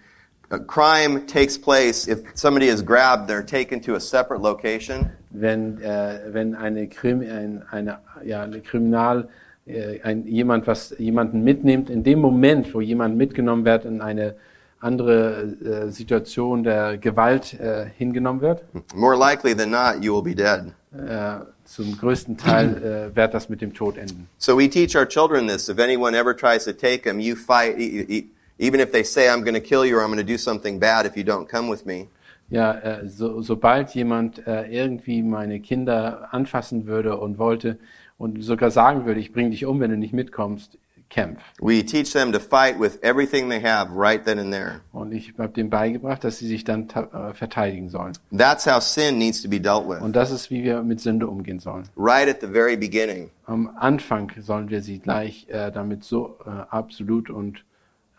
a 0.51 0.59
crime 0.59 1.27
takes 1.27 1.57
place, 1.57 2.09
if 2.09 2.21
somebody 2.35 2.67
is 2.67 2.83
grabbed, 2.83 3.29
they're 3.29 3.45
taken 3.45 3.81
to 3.83 3.95
a 3.95 4.01
separate 4.01 4.41
location. 4.43 5.11
Wenn, 5.31 5.81
äh, 5.81 6.33
wenn 6.33 6.55
eine, 6.55 6.89
Krim, 6.89 7.21
ein, 7.21 7.63
eine, 7.71 7.99
ja, 8.25 8.43
eine 8.43 8.61
Kriminal, 8.61 9.29
äh, 9.67 10.01
ein, 10.03 10.27
jemand 10.27 10.67
was 10.67 10.95
jemanden 10.99 11.43
mitnimmt, 11.43 11.89
in 11.89 12.03
dem 12.03 12.21
Moment, 12.21 12.75
wo 12.75 12.81
jemand 12.81 13.17
mitgenommen 13.17 13.65
wird 13.65 13.85
in 13.85 14.01
eine, 14.01 14.35
andere 14.83 15.43
äh, 15.65 15.91
Situation 15.91 16.65
der 16.65 16.99
Gewalt 16.99 17.55
äh, 17.55 17.87
hingenommen 17.97 18.41
wird. 18.41 18.65
More 18.95 19.17
likely 19.17 19.55
than 19.55 19.71
not, 19.71 20.03
you 20.03 20.13
will 20.13 20.23
be 20.23 20.35
dead. 20.35 20.73
Äh, 20.95 21.45
zum 21.65 21.97
größten 21.97 22.37
Teil 22.37 23.11
äh, 23.13 23.17
wird 23.17 23.33
das 23.33 23.49
mit 23.49 23.63
dem 23.63 23.73
Tod 23.73 23.97
enden. 23.97 24.29
So 24.37 24.59
we 24.59 24.69
teach 24.69 24.95
our 24.95 25.09
children 25.09 25.49
this. 25.49 25.69
If 25.71 25.79
anyone 25.79 26.15
ever 26.17 26.37
tries 26.37 26.65
to 26.65 26.73
take 26.73 27.03
them, 27.05 27.19
you 27.19 27.35
fight. 27.35 27.79
e- 27.79 28.05
e- 28.09 28.29
Even 28.59 28.79
if 28.79 28.93
they 28.93 29.03
say, 29.03 29.29
I'm 29.29 29.41
going 29.43 29.55
to 29.55 29.61
kill 29.61 29.85
you 29.87 29.97
or 29.97 30.03
I'm 30.03 30.13
going 30.13 30.25
to 30.25 30.33
do 30.33 30.37
something 30.39 30.79
bad 30.79 31.07
if 31.07 31.17
you 31.17 31.25
don't 31.25 31.49
come 31.49 31.69
with 31.71 31.87
me. 31.87 32.09
Ja, 32.51 32.75
äh, 32.75 33.09
so, 33.09 33.41
sobald 33.41 33.95
jemand 33.95 34.47
äh, 34.47 34.67
irgendwie 34.71 35.23
meine 35.23 35.59
Kinder 35.61 36.29
anfassen 36.33 36.87
würde 36.87 37.17
und 37.17 37.39
wollte 37.39 37.79
und 38.19 38.43
sogar 38.43 38.71
sagen 38.71 39.07
würde, 39.07 39.19
ich 39.19 39.33
bringe 39.33 39.51
dich 39.51 39.65
um, 39.65 39.81
wenn 39.81 39.91
du 39.91 39.97
nicht 39.97 40.13
mitkommst, 40.13 40.77
kämpf. 41.12 41.42
We 41.61 41.85
teach 41.85 42.12
them 42.12 42.33
to 42.33 42.40
fight 42.40 42.81
with 42.81 42.98
everything 43.03 43.51
they 43.51 43.61
have 43.61 43.92
right 43.92 44.25
then 44.25 44.38
and 44.38 44.53
there. 44.53 44.81
Und 44.92 45.12
ich 45.12 45.35
habe 45.38 45.53
dem 45.53 45.70
beigebracht, 45.70 46.25
dass 46.25 46.38
sie 46.38 46.48
sich 46.48 46.64
dann 46.64 46.88
äh, 46.88 47.35
verteidigen 47.35 47.90
sollen. 47.90 48.14
That's 48.37 48.66
how 48.66 48.81
sin 48.83 49.18
needs 49.18 49.42
to 49.42 49.48
be 49.48 49.61
dealt 49.61 49.88
with. 49.88 50.01
Und 50.01 50.16
das 50.16 50.31
ist, 50.31 50.51
wie 50.51 50.64
wir 50.64 50.83
mit 50.83 51.01
Sünde 51.01 51.27
umgehen 51.29 51.61
sollen. 51.61 51.85
Right 51.96 52.29
at 52.29 52.40
the 52.40 52.48
very 52.48 52.77
beginning. 52.77 53.31
Am 53.46 53.70
Anfang 53.77 54.33
sollen 54.40 54.70
wir 54.70 54.83
sie 54.83 54.98
gleich 54.98 55.46
äh, 55.48 55.70
damit 55.70 56.05
so 56.05 56.38
äh, 56.46 56.51
absolut 56.70 57.29
und 57.29 57.64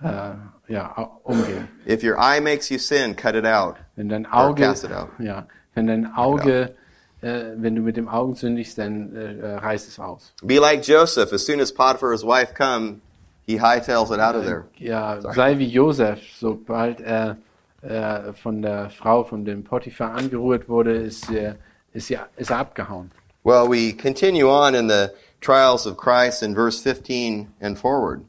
äh, 0.01 0.33
ja 0.67 1.11
umgehen. 1.23 1.67
If 1.87 2.03
your 2.03 2.17
eye 2.17 2.39
makes 2.39 2.69
you 2.69 2.77
sin, 2.77 3.15
cut 3.15 3.35
it 3.35 3.45
out. 3.45 3.75
Wenn 3.95 4.09
dein 4.09 4.25
Auge, 4.25 4.63
cast 4.63 4.83
it 4.83 4.91
out. 4.91 5.09
ja, 5.17 5.47
wenn 5.73 5.87
dein 5.87 6.13
Auge, 6.13 6.75
wenn 7.55 7.75
du 7.75 7.81
mit 7.81 7.95
dem 7.95 8.09
Augen 8.09 8.35
sündigst, 8.35 8.77
dann 8.77 9.15
äh, 9.15 9.33
äh, 9.39 9.55
reiß 9.55 9.87
es 9.87 9.99
aus. 9.99 10.33
Be 10.43 10.59
like 10.59 10.85
Joseph. 10.85 11.31
As 11.31 11.45
soon 11.45 11.59
as 11.59 11.73
Potiphar's 11.73 12.23
wife 12.23 12.53
come, 12.53 12.99
he 13.45 13.59
hightails 13.59 14.11
it 14.11 14.19
out 14.19 14.35
of 14.35 14.45
there. 14.45 14.65
Ja, 14.77 15.19
sei 15.33 15.57
wie 15.57 15.67
Josef, 15.67 16.19
sobald 16.39 16.99
er 16.99 17.37
äh, 17.81 18.33
von 18.33 18.61
der 18.61 18.89
Frau, 18.89 19.23
von 19.23 19.45
dem 19.45 19.63
Potiphar 19.63 20.15
angerührt 20.15 20.67
wurde, 20.67 20.95
ist 20.95 21.31
er, 21.31 21.55
ist, 21.93 22.11
er, 22.11 22.27
ist 22.35 22.51
er 22.51 22.59
abgehauen. 22.59 23.11
Well, 23.43 23.69
we 23.69 23.93
continue 23.93 24.47
on 24.47 24.75
in 24.75 24.89
the 24.89 25.09
trials 25.41 25.85
of 25.85 25.97
Christ 25.97 26.43
in 26.43 26.55
verse 26.55 26.81
15 26.81 27.47
and 27.61 27.77
forward. 27.77 28.21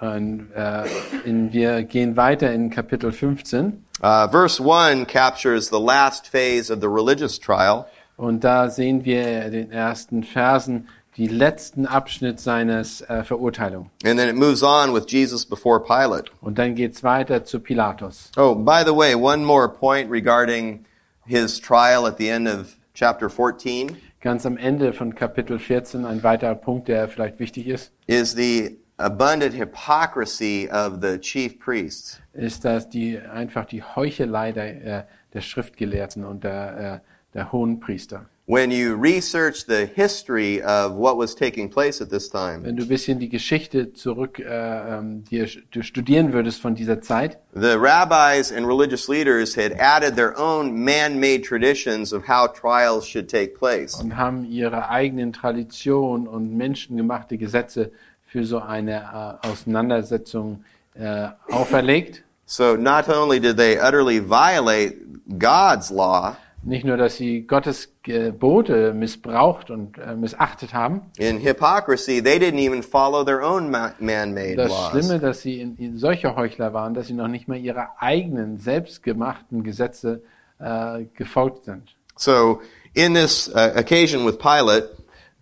Und, 0.00 0.50
äh, 0.54 0.84
in, 1.24 1.52
wir 1.52 1.82
gehen 1.82 2.16
weiter 2.16 2.50
in 2.52 2.70
Kapitel 2.70 3.12
15 3.12 3.84
Uh, 4.02 4.26
verse 4.28 4.58
1 4.58 5.04
captures 5.06 5.68
the 5.68 5.78
last 5.78 6.26
phase 6.26 6.70
of 6.70 6.80
the 6.80 6.88
religious 6.88 7.38
trial. 7.38 7.86
Und 8.20 8.44
da 8.44 8.68
sehen 8.68 9.06
wir 9.06 9.46
in 9.46 9.52
den 9.52 9.72
ersten 9.72 10.24
Versen 10.24 10.88
die 11.16 11.26
letzten 11.26 11.86
Abschnitt 11.86 12.38
seines 12.38 13.00
äh, 13.00 13.24
Verurteilung. 13.24 13.90
And 14.04 14.18
then 14.18 14.28
it 14.28 14.36
moves 14.36 14.62
on 14.62 14.92
with 14.94 15.06
Jesus 15.08 15.46
before 15.46 15.80
Pilate. 15.82 16.30
Und 16.42 16.58
dann 16.58 16.74
geht's 16.74 17.02
weiter 17.02 17.44
zu 17.44 17.60
Pilatus. 17.60 18.30
Oh, 18.36 18.54
by 18.54 18.82
the 18.84 18.94
way, 18.94 19.14
one 19.14 19.42
more 19.42 19.68
point 19.68 20.10
regarding 20.10 20.84
his 21.24 21.58
trial 21.58 22.06
at 22.06 22.18
the 22.18 22.28
end 22.28 22.46
of 22.46 22.76
chapter 22.92 23.30
14 23.30 23.96
Ganz 24.20 24.44
am 24.44 24.58
Ende 24.58 24.92
von 24.92 25.14
Kapitel 25.14 25.58
14 25.58 26.04
ein 26.04 26.22
weiterer 26.22 26.54
Punkt, 26.54 26.88
der 26.88 27.08
vielleicht 27.08 27.38
wichtig 27.38 27.68
ist, 27.68 27.90
is 28.06 28.32
the 28.32 28.78
abundant 28.98 29.54
hypocrisy 29.54 30.68
of 30.70 30.98
the 31.00 31.18
chief 31.18 31.58
priests. 31.58 32.20
ist, 32.34 32.66
dass 32.66 32.90
die 32.90 33.18
einfach 33.18 33.64
die 33.64 33.82
Heuchelei 33.82 34.52
der, 34.52 34.84
äh, 34.84 35.04
der 35.32 35.40
Schriftgelehrten 35.40 36.26
und 36.26 36.44
der, 36.44 37.02
äh, 37.02 37.09
der 37.34 37.52
hohen 37.52 37.80
Priester. 37.80 38.26
When 38.46 38.72
you 38.72 38.96
research 38.96 39.66
the 39.66 39.86
history 39.86 40.60
of 40.60 40.96
what 40.96 41.16
was 41.16 41.36
taking 41.36 41.70
place 41.70 42.00
at 42.00 42.10
this 42.10 42.28
time, 42.28 42.64
Wenn 42.64 42.74
du 42.76 42.82
ein 42.82 42.88
bisschen 42.88 43.20
die 43.20 43.28
Geschichte 43.28 43.92
zurück 43.92 44.40
äh, 44.40 44.98
ähm, 44.98 45.22
dir 45.24 45.46
du 45.70 45.82
studieren 45.82 46.32
würdest 46.32 46.60
von 46.60 46.74
dieser 46.74 47.00
Zeit, 47.00 47.38
the 47.54 47.76
rabbis 47.78 48.50
and 48.50 48.66
religious 48.66 49.06
leaders 49.06 49.56
had 49.56 49.78
added 49.78 50.16
their 50.16 50.36
own 50.36 50.82
man-made 50.84 51.42
traditions 51.42 52.12
of 52.12 52.26
how 52.26 52.48
trials 52.52 53.06
should 53.06 53.30
take 53.30 53.54
place. 53.56 53.94
und 53.94 54.16
haben 54.16 54.44
ihre 54.44 54.88
eigenen 54.88 55.32
Traditionen 55.32 56.26
und 56.26 56.56
menschengemachte 56.56 57.38
Gesetze 57.38 57.92
für 58.26 58.44
so 58.44 58.58
eine 58.58 59.38
äh, 59.44 59.46
Auseinandersetzung 59.46 60.64
äh, 60.94 61.28
auferlegt. 61.52 62.24
So 62.46 62.74
not 62.74 63.08
only 63.08 63.38
did 63.38 63.56
they 63.56 63.78
utterly 63.78 64.18
violate 64.18 64.96
God's 65.38 65.90
law 65.90 66.36
Nicht 66.62 66.84
nur, 66.84 66.98
dass 66.98 67.16
sie 67.16 67.46
Gottes 67.46 67.94
Gebote 68.02 68.92
missbraucht 68.92 69.70
und 69.70 69.96
äh, 69.96 70.14
missachtet 70.14 70.74
haben. 70.74 71.02
in 71.16 71.38
hypocrisy, 71.40 72.22
they 72.22 72.38
didn't 72.38 72.58
even 72.58 72.82
follow 72.82 73.24
their 73.24 73.42
own 73.42 73.70
ma- 73.70 73.92
man-made 73.98 74.56
Das 74.56 74.68
laws. 74.68 74.90
Schlimme, 74.90 75.18
dass 75.20 75.40
sie 75.40 75.60
in, 75.60 75.76
in 75.76 75.96
solche 75.96 76.36
Heuchler 76.36 76.74
waren, 76.74 76.92
dass 76.92 77.06
sie 77.06 77.14
noch 77.14 77.28
nicht 77.28 77.48
mal 77.48 77.56
ihre 77.56 77.88
eigenen 77.98 78.58
selbstgemachten 78.58 79.64
Gesetze 79.64 80.22
äh, 80.58 81.04
gefolgt 81.14 81.64
sind. 81.64 81.94
So 82.16 82.60
in 82.92 83.14
this 83.14 83.48
uh, 83.48 83.78
occasion 83.78 84.26
with 84.26 84.36
Pilate, 84.38 84.90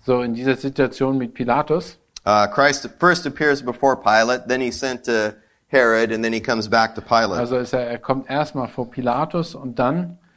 So 0.07 0.23
in 0.23 0.35
dieser 0.35 0.57
Situation 0.57 1.19
mit 1.19 1.35
Pilatus 1.35 1.99
uh, 2.27 2.47
Christ 2.47 2.89
first 3.01 3.27
appears 3.27 3.61
before 3.61 3.97
Pilate, 3.97 4.47
then 4.47 4.61
he's 4.61 4.79
sent 4.79 5.05
to 5.07 5.35
Herod, 5.67 6.13
and 6.13 6.23
then 6.23 6.33
he 6.33 6.41
comes 6.41 6.69
back 6.69 6.95
to 6.95 7.01
Pilate. 7.01 7.41
Also 7.41 7.57
er, 7.57 7.89
er 7.89 7.99
kommt 7.99 8.31
erstmal 8.31 8.69
vor 8.69 8.89
Pilatus 8.89 9.57
und 9.57 9.81
dann 9.81 9.97
äh, 9.99 10.05
äh, 10.05 10.28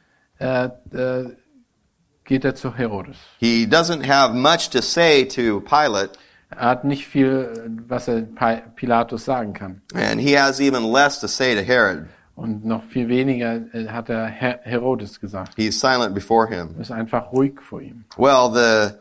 geht 2.24 2.44
er 2.44 2.54
zu 2.54 2.76
Herodes. 2.76 3.16
He 3.38 3.66
doesn't 3.66 4.06
have 4.06 4.34
much 4.34 4.70
to 4.70 4.80
say 4.82 5.24
to 5.26 5.60
Pilate, 5.60 6.18
Er 6.50 6.68
hat 6.68 6.84
nicht 6.84 7.06
viel, 7.06 7.48
was 7.88 8.08
er 8.08 8.22
Pilatus 8.76 9.24
sagen 9.24 9.54
kann. 9.54 9.80
and 9.94 10.20
he 10.20 10.34
has 10.36 10.60
even 10.60 10.84
less 10.92 11.18
to 11.20 11.26
say 11.26 11.54
to 11.54 11.62
Herod. 11.62 12.06
Und 12.34 12.64
noch 12.64 12.84
viel 12.84 13.08
weniger 13.08 13.60
äh, 13.74 13.88
hat 13.88 14.08
er 14.10 14.26
Her 14.26 14.60
Herodes 14.62 15.18
gesagt. 15.20 15.52
He's 15.56 15.78
silent 15.80 16.14
before 16.14 16.46
him. 16.48 16.74
Er 16.76 16.80
ist 16.82 16.90
einfach 16.90 17.32
ruhig 17.32 17.60
vor 17.60 17.80
ihm. 17.80 18.04
Well, 18.18 18.50
the 18.52 18.98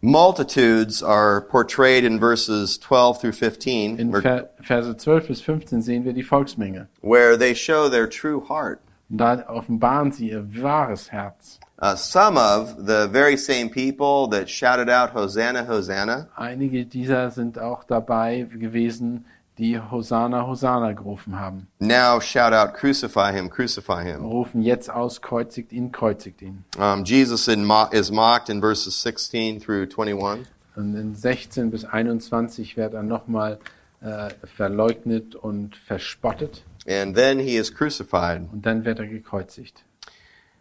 multitudes 0.00 1.02
are 1.02 1.40
portrayed 1.42 2.04
in 2.04 2.18
verses 2.18 2.78
12 2.80 3.20
through 3.20 3.32
15, 3.32 3.98
In 3.98 4.12
Ver 4.12 4.48
Verse 4.62 4.94
12 4.96 5.28
bis 5.28 5.40
15 5.42 5.82
sehen 5.82 6.04
wir 6.04 6.12
die 6.14 6.22
Volksmenge. 6.22 6.88
where 7.02 7.36
they 7.38 7.54
show 7.54 7.88
their 7.90 8.08
true 8.08 8.40
heart. 8.48 8.78
Und 9.08 9.18
da 9.18 9.48
offenbaren 9.48 10.10
sie 10.12 10.30
ihr 10.30 10.44
wahres 10.62 11.12
Herz. 11.12 11.60
Uh, 11.80 11.94
some 11.94 12.38
of 12.38 12.74
the 12.78 13.06
very 13.12 13.36
same 13.36 13.68
people 13.68 14.28
that 14.30 14.48
shouted 14.48 14.88
out, 14.88 15.12
Hosanna, 15.14 15.68
Hosanna, 15.68 16.26
Einige 16.34 16.86
dieser 16.86 17.30
sind 17.30 17.58
auch 17.58 17.84
dabei 17.84 18.46
gewesen, 18.50 19.26
die 19.58 19.78
Hosanna, 19.78 20.46
Hosanna 20.46 20.92
gerufen 20.92 21.38
haben. 21.38 21.66
now 21.78 22.18
shout 22.20 22.52
out, 22.52 22.74
Crucify 22.74 23.30
him, 23.32 23.48
crucify 23.50 24.02
him. 24.04 24.24
Rufen 24.24 24.62
jetzt 24.62 24.90
aus, 24.90 25.20
kreuzigt 25.22 25.72
ihn, 25.72 25.92
kreuzigt 25.92 26.40
ihn. 26.42 26.64
Um, 26.78 27.04
Jesus 27.04 27.46
mo- 27.56 27.88
is 27.92 28.10
mocked 28.10 28.48
in 28.48 28.60
verses 28.60 29.00
16 29.02 29.60
through 29.60 29.86
21. 29.86 30.46
Und 30.76 30.94
in 30.94 31.14
16 31.14 31.70
bis 31.70 31.84
21 31.84 32.76
wird 32.76 32.92
er 32.94 33.02
nochmal 33.02 33.58
äh, 34.02 34.30
verleugnet 34.56 35.34
und 35.34 35.76
verspottet. 35.76 36.64
And 36.86 37.14
then 37.16 37.38
he 37.40 37.56
is 37.56 37.70
crucified. 37.70 38.48
Und 38.52 38.64
dann 38.64 38.84
wird 38.84 38.98
er 38.98 39.06
gekreuzigt. 39.06 39.84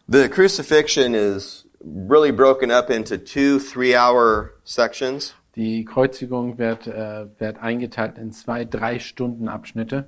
The 0.07 0.29
crucifixion 0.29 1.15
is 1.15 1.65
really 1.83 2.31
broken 2.31 2.71
up 2.71 2.89
into 2.89 3.17
two 3.17 3.59
three 3.59 3.95
hour 3.95 4.53
sections. 4.63 5.33
Die 5.55 5.85
Kreuzigung 5.85 6.57
wird, 6.57 6.85
äh, 6.85 7.27
wird 7.39 7.59
eingeteilt 7.59 8.17
in 8.17 8.31
zwei, 8.33 8.65
drei 8.65 8.99
Stunden 8.99 9.47
Abschnitte. 9.47 10.05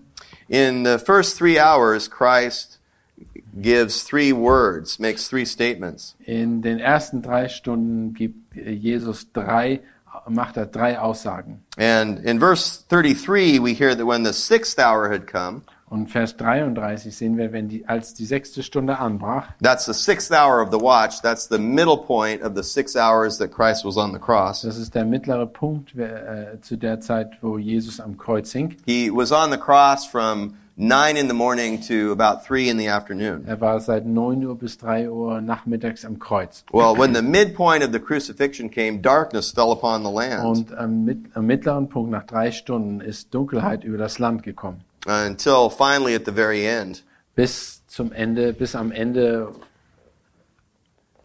In 0.50 0.84
the 0.84 0.98
first 0.98 1.38
three 1.38 1.58
hours, 1.58 2.10
Christ 2.10 2.80
gives 3.62 4.04
three 4.04 4.34
words, 4.34 5.00
makes 5.00 5.30
three 5.30 5.46
statements. 5.46 6.16
In 6.20 6.62
den 6.62 6.80
ersten 6.80 7.22
drei 7.22 7.48
Stunden 7.48 8.14
gibt 8.14 8.56
Jesus 8.56 9.32
drei, 9.32 9.82
macht 10.28 10.58
er 10.58 10.66
drei 10.66 11.00
Aussagen. 11.00 11.64
And 11.78 12.20
in 12.26 12.40
verse 12.40 12.84
33, 12.90 13.60
we 13.60 13.74
hear 13.74 13.96
that 13.96 14.06
when 14.06 14.26
the 14.26 14.34
sixth 14.34 14.78
hour 14.78 15.10
had 15.10 15.28
come, 15.28 15.64
Und 15.90 16.10
Vers 16.10 16.36
33 16.36 17.16
sehen 17.16 17.38
wir, 17.38 17.54
wenn 17.54 17.70
die, 17.70 17.88
als 17.88 18.14
die 18.14 18.26
sechste 18.26 18.62
Stunde 18.62 19.00
anbrach, 19.00 19.48
that's 19.64 19.86
the 19.86 19.94
sixth 19.94 20.32
hour 20.32 20.62
of 20.62 20.70
the 20.72 20.80
watch, 20.80 21.22
that's 21.22 21.48
the 21.48 21.58
middle 21.58 21.98
point 21.98 22.44
of 22.44 22.56
the 22.56 22.64
six 22.64 22.96
hours 22.96 23.38
that 23.38 23.52
Christ 23.52 23.86
was 23.86 23.96
on 23.96 24.12
the 24.12 24.20
cross. 24.20 24.64
das 24.64 24.78
ist 24.78 24.96
der 24.96 25.06
mittlere 25.06 25.46
Punkt 25.46 25.96
äh, 25.96 26.60
zu 26.62 26.76
der 26.76 27.00
Zeit, 27.00 27.38
wo 27.42 27.58
Jesus 27.58 28.02
am 28.02 28.18
Kreuz 28.18 28.52
hing. 28.52 28.76
He 28.86 29.10
was 29.10 29.32
on 29.32 29.50
the 29.50 29.58
cross 29.58 30.06
from 30.06 30.56
nine 30.78 31.18
in 31.18 31.28
the 31.28 31.34
morning 31.34 31.80
to 31.82 32.12
about 32.12 32.46
three 32.46 32.70
in 32.70 32.78
the 32.78 32.90
afternoon. 32.90 33.46
Er 33.48 33.60
war 33.60 33.80
seit 33.80 34.06
9 34.06 34.46
Uhr 34.46 34.58
bis 34.58 34.78
3 34.78 35.10
Uhr 35.10 35.42
nachmittags 35.42 36.06
am 36.06 36.20
Kreuz. 36.20 36.64
Well, 36.72 36.96
when 36.98 37.14
the 37.14 37.22
midpoint 37.22 37.84
of 37.84 37.92
the 37.92 38.00
crucifixion 38.00 38.70
came, 38.70 39.02
darkness 39.02 39.52
fell 39.52 39.72
upon 39.72 40.04
the 40.04 40.12
land 40.12 40.46
Und 40.46 40.78
am, 40.78 41.06
mit, 41.06 41.18
am 41.34 41.46
mittleren 41.46 41.90
Punkt, 41.90 42.12
nach 42.12 42.26
drei 42.26 42.52
Stunden, 42.52 43.02
ist 43.02 43.34
Dunkelheit 43.34 43.84
über 43.84 43.98
das 43.98 44.20
Land 44.20 44.44
gekommen. 44.44 44.82
Until 45.08 45.70
finally 45.70 46.14
at 46.16 46.26
the 46.26 46.32
very 46.32 46.66
end, 46.68 47.04
Bis 47.36 47.82
zum 47.88 48.12
Ende, 48.12 48.54
bis 48.54 48.76
am 48.76 48.92
Ende. 48.92 49.54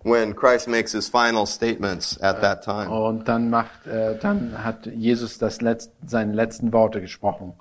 when 0.05 0.35
Christ 0.35 0.67
makes 0.69 0.93
his 0.93 1.09
final 1.09 1.47
statements 1.47 2.19
at 2.21 2.41
that 2.41 2.63
time. 2.63 2.91
Und 2.91 3.29
dann 3.29 3.51
macht, 3.51 3.87
äh, 3.87 4.19
dann 4.19 4.65
hat 4.65 4.87
Jesus 4.87 5.39
das 5.39 5.61
Letz-, 5.61 5.91
seine 6.07 6.33
letzten 6.33 6.73
Worte 6.73 7.01
gesprochen. 7.01 7.53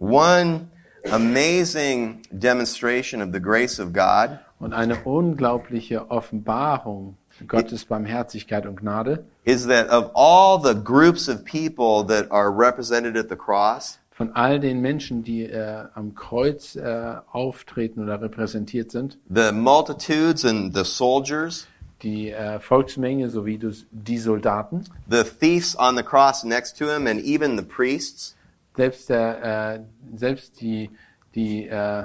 One 0.00 0.68
amazing 1.10 2.22
demonstration 2.32 3.22
of 3.22 3.32
the 3.32 3.40
grace 3.40 3.78
of 3.78 3.92
God 3.92 4.38
Und 4.58 4.72
eine 4.72 4.96
unglaubliche 5.04 6.10
Offenbarung 6.10 7.16
Gottes 7.48 7.84
Barmherzigkeit 7.84 8.66
und 8.66 8.76
Gnade 8.80 9.24
is 9.44 9.66
that 9.66 9.88
of 9.90 10.10
all 10.14 10.60
the 10.62 10.74
groups 10.74 11.28
of 11.28 11.44
people 11.44 12.04
that 12.06 12.30
are 12.30 12.50
represented 12.50 13.16
at 13.16 13.28
the 13.28 13.36
cross, 13.36 13.98
von 14.22 14.36
all 14.36 14.60
den 14.60 14.80
Menschen, 14.80 15.24
die 15.24 15.42
äh, 15.42 15.84
am 15.94 16.14
Kreuz 16.14 16.76
äh, 16.76 17.16
auftreten 17.32 18.00
oder 18.04 18.22
repräsentiert 18.22 18.92
sind, 18.92 19.18
the 19.28 19.50
multitudes 19.52 20.44
and 20.44 20.72
the 20.76 20.84
soldiers, 20.84 21.66
die 22.02 22.30
äh, 22.30 22.60
Volksmenge 22.60 23.30
sowie 23.30 23.58
dus- 23.58 23.86
die 23.90 24.18
Soldaten, 24.18 24.84
the 25.10 25.24
thieves 25.24 25.76
on 25.76 25.96
the 25.96 26.04
cross 26.04 26.44
next 26.44 26.78
to 26.78 26.84
him, 26.86 27.08
and 27.08 27.20
even 27.20 27.56
the 27.56 27.64
priests, 27.64 28.36
selbst, 28.76 29.08
der, 29.08 29.74
äh, 29.74 29.80
selbst 30.16 30.60
die, 30.60 30.90
die 31.34 31.66
äh, 31.66 32.04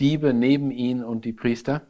Diebe 0.00 0.34
neben 0.34 0.72
ihnen 0.72 1.04
und 1.04 1.24
die 1.24 1.32
Priester, 1.32 1.82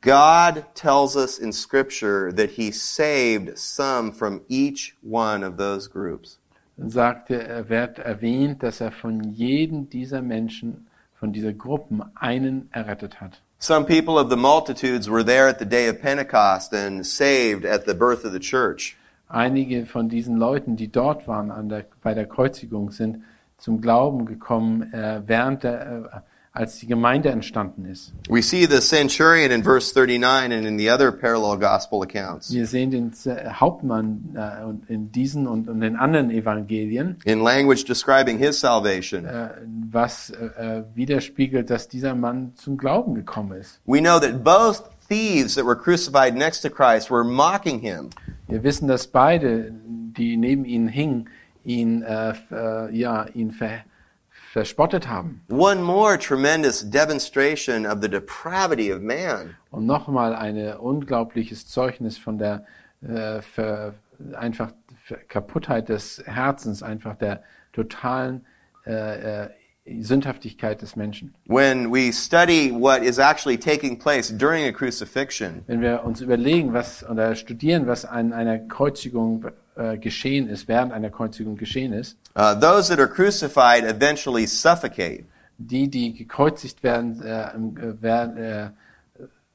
God 0.00 0.64
tells 0.74 1.14
us 1.14 1.38
in 1.38 1.52
Scripture 1.52 2.32
that 2.32 2.52
He 2.52 2.72
saved 2.72 3.58
some 3.58 4.12
from 4.12 4.40
each 4.48 4.96
one 5.02 5.44
of 5.44 5.58
those 5.58 5.88
groups. 5.88 6.38
Sagte, 6.76 7.42
er 7.42 7.68
wird 7.68 7.98
erwähnt, 7.98 8.62
dass 8.62 8.80
er 8.80 8.90
von 8.90 9.22
jedem 9.22 9.88
dieser 9.88 10.22
Menschen, 10.22 10.86
von 11.14 11.32
dieser 11.32 11.52
Gruppen 11.52 12.02
einen 12.14 12.68
errettet 12.72 13.20
hat. 13.20 13.40
Some 13.58 13.86
people 13.86 14.20
of 14.20 14.28
the 14.28 14.36
multitudes 14.36 15.08
were 15.08 15.24
there 15.24 15.48
at 15.48 15.58
the 15.58 15.64
day 15.64 15.88
of 15.88 16.00
Pentecost 16.00 16.74
and 16.74 17.06
saved 17.06 17.64
at 17.64 17.86
the 17.86 17.94
birth 17.94 18.24
of 18.24 18.32
the 18.32 18.40
church. 18.40 18.96
Einige 19.28 19.86
von 19.86 20.08
diesen 20.08 20.36
Leuten, 20.36 20.76
die 20.76 20.88
dort 20.88 21.26
waren 21.26 21.68
der, 21.68 21.86
bei 22.02 22.12
der 22.12 22.26
Kreuzigung, 22.26 22.90
sind 22.90 23.22
zum 23.56 23.80
Glauben 23.80 24.26
gekommen, 24.26 24.92
äh, 24.92 25.22
während 25.26 25.62
der, 25.62 25.80
äh, 26.12 26.33
als 26.54 26.78
die 26.78 26.86
Gemeinde 26.86 27.30
entstanden 27.30 27.84
ist. 27.84 28.12
We 28.28 28.40
see 28.40 28.64
the 28.64 28.78
centurion 28.80 29.50
in 29.50 29.64
verse 29.64 29.92
39 29.92 30.52
and 30.56 30.64
in 30.66 30.78
the 30.78 30.88
other 30.88 31.10
parallel 31.10 31.58
gospel 31.58 32.00
accounts. 32.02 32.52
Wir 32.52 32.66
sehen 32.68 32.92
den 32.92 33.12
Z- 33.12 33.60
Hauptmann 33.60 34.36
äh, 34.36 34.92
in 34.92 35.10
diesen 35.10 35.48
und 35.48 35.68
in 35.68 35.80
den 35.80 35.96
anderen 35.96 36.30
Evangelien, 36.30 37.16
In 37.24 37.40
language 37.42 37.84
describing 37.84 38.38
his 38.38 38.60
salvation, 38.60 39.24
äh, 39.24 39.48
was 39.90 40.30
äh, 40.30 40.78
äh, 40.78 40.84
widerspiegelt, 40.94 41.68
dass 41.70 41.88
dieser 41.88 42.14
Mann 42.14 42.52
zum 42.54 42.76
Glauben 42.78 43.16
gekommen 43.16 43.58
ist. 43.60 43.80
we 43.84 43.98
know 44.00 44.20
that 44.20 44.44
both 44.44 44.84
thieves 45.08 45.56
that 45.56 45.66
were 45.66 45.76
crucified 45.76 46.34
next 46.36 46.60
to 46.62 46.70
Christ 46.70 47.10
were 47.10 47.24
mocking 47.24 47.80
him. 47.80 48.10
Wir 48.46 48.62
wissen, 48.62 48.86
dass 48.86 49.08
beide, 49.08 49.72
die 50.16 50.36
neben 50.36 50.64
ihnen 50.64 50.86
hingen, 50.86 51.28
ihn, 51.64 52.02
äh, 52.02 52.32
äh, 52.52 52.96
ja, 52.96 53.26
ihn 53.34 53.50
ver, 53.50 53.80
verspottet 54.54 55.08
haben. 55.08 55.40
One 55.50 55.82
more 55.82 56.16
tremendous 56.16 56.88
demonstration 56.88 57.84
of 57.84 58.00
the 58.00 58.08
depravity 58.08 58.92
of 58.92 59.02
man. 59.02 59.56
Und 59.72 59.84
nochmal 59.84 60.32
ein 60.32 60.56
unglaubliches 60.76 61.66
Zeugnis 61.66 62.16
von 62.16 62.38
der 62.38 62.64
äh, 63.02 63.42
ver, 63.42 63.94
einfach 64.34 64.70
ver 65.02 65.16
Kaputtheit 65.28 65.88
des 65.88 66.22
Herzens, 66.24 66.84
einfach 66.84 67.16
der 67.16 67.42
totalen 67.72 68.46
äh, 68.86 69.46
äh, 69.46 69.50
Sündhaftigkeit 70.00 70.80
des 70.82 70.94
Menschen. 70.94 71.34
When 71.46 71.92
we 71.92 72.12
study 72.12 72.70
what 72.70 73.02
is 73.02 73.18
actually 73.18 73.58
taking 73.58 73.98
place 73.98 74.30
during 74.30 74.66
a 74.66 74.72
crucifixion, 74.72 75.64
Wenn 75.66 75.80
wir 75.80 76.04
uns 76.04 76.20
überlegen, 76.20 76.72
was 76.72 77.04
oder 77.10 77.34
studieren, 77.34 77.88
was 77.88 78.04
an 78.04 78.32
einer 78.32 78.60
Kreuzigung 78.60 79.46
äh, 79.76 79.98
geschehen 79.98 80.48
ist, 80.48 80.68
während 80.68 80.92
einer 80.92 81.10
Kreuzigung 81.10 81.56
geschehen 81.56 81.92
ist, 81.92 82.16
uh, 82.36 82.54
those 82.54 82.88
that 82.88 82.98
are 82.98 83.08
crucified 83.08 83.84
eventually 83.84 84.46
suffocate. 84.46 85.24
die, 85.58 85.88
die 85.88 86.14
gekreuzigt 86.14 86.82
werden, 86.82 87.22
äh, 87.22 87.44
äh, 87.44 88.02
werden 88.02 88.36
äh, 88.36 88.70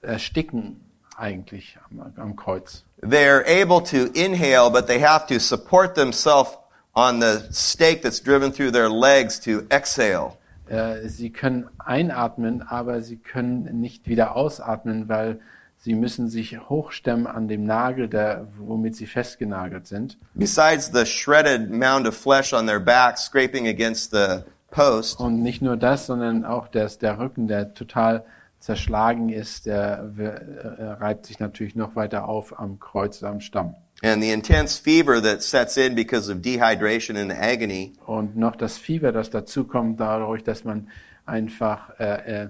ersticken 0.01 0.82
eigentlich 1.17 1.77
am, 1.89 2.13
am 2.15 2.36
Kreuz. 2.36 2.84
They're 3.01 3.45
able 3.45 3.82
to 3.84 4.12
inhale, 4.13 4.69
but 4.69 4.88
they 4.88 4.99
have 4.99 5.27
to 5.27 5.39
support 5.39 5.95
themselves 5.95 6.58
on 6.93 7.19
the 7.21 7.47
stake 7.51 8.01
that's 8.01 8.21
driven 8.21 8.51
through 8.51 8.71
their 8.71 8.89
legs 8.89 9.39
to 9.41 9.63
exhale. 9.69 10.38
Äh, 10.67 11.08
sie 11.08 11.32
können 11.32 11.67
einatmen, 11.77 12.62
aber 12.62 13.01
sie 13.01 13.17
können 13.17 13.79
nicht 13.79 14.08
wieder 14.08 14.36
ausatmen, 14.36 15.10
weil 15.10 15.39
sie 15.79 15.95
müssen 15.95 16.27
sich 16.29 16.59
hochstemmen 16.69 17.25
an 17.27 17.47
dem 17.47 17.63
Nagel, 17.65 18.07
der, 18.07 18.47
womit 18.57 18.95
sie 18.95 19.05
festgenagelt 19.07 19.87
sind. 19.87 20.17
Besides 20.33 20.91
the 20.93 21.05
shredded 21.05 21.71
mound 21.71 22.07
of 22.07 22.15
flesh 22.15 22.53
on 22.53 22.67
their 22.67 22.79
back 22.79 23.17
scraping 23.17 23.67
against 23.67 24.11
the 24.11 24.43
post, 24.71 25.19
Und 25.19 25.41
nicht 25.41 25.61
nur 25.61 25.77
das, 25.77 26.05
sondern 26.05 26.45
auch 26.45 26.67
das, 26.67 26.97
der 26.99 27.17
Rücken, 27.17 27.47
der 27.47 27.73
total 27.73 28.23
zerschlagen 28.59 29.29
ist, 29.29 29.65
der 29.67 30.09
w- 30.15 30.23
äh, 30.25 30.83
reibt 30.99 31.25
sich 31.25 31.39
natürlich 31.39 31.75
noch 31.75 31.95
weiter 31.95 32.27
auf 32.27 32.59
am 32.59 32.79
Kreuz, 32.79 33.23
am 33.23 33.39
Stamm. 33.39 33.75
and 34.03 34.21
the 34.23 34.31
intense 34.31 34.81
fever 34.81 35.21
that 35.21 35.41
sets 35.41 35.75
in 35.77 35.93
because 35.95 36.29
of 36.31 36.41
dehydration 36.41 37.17
and 37.17 37.31
agony, 37.33 37.93
Und 38.05 38.37
noch 38.37 38.55
das 38.55 38.77
Fieber, 38.77 39.11
das 39.11 39.29
dazukommt 39.29 39.99
dadurch, 39.99 40.43
dass 40.43 40.63
man 40.65 40.87
einfach 41.25 41.97
äh, 41.99 42.43
äh, 42.43 42.49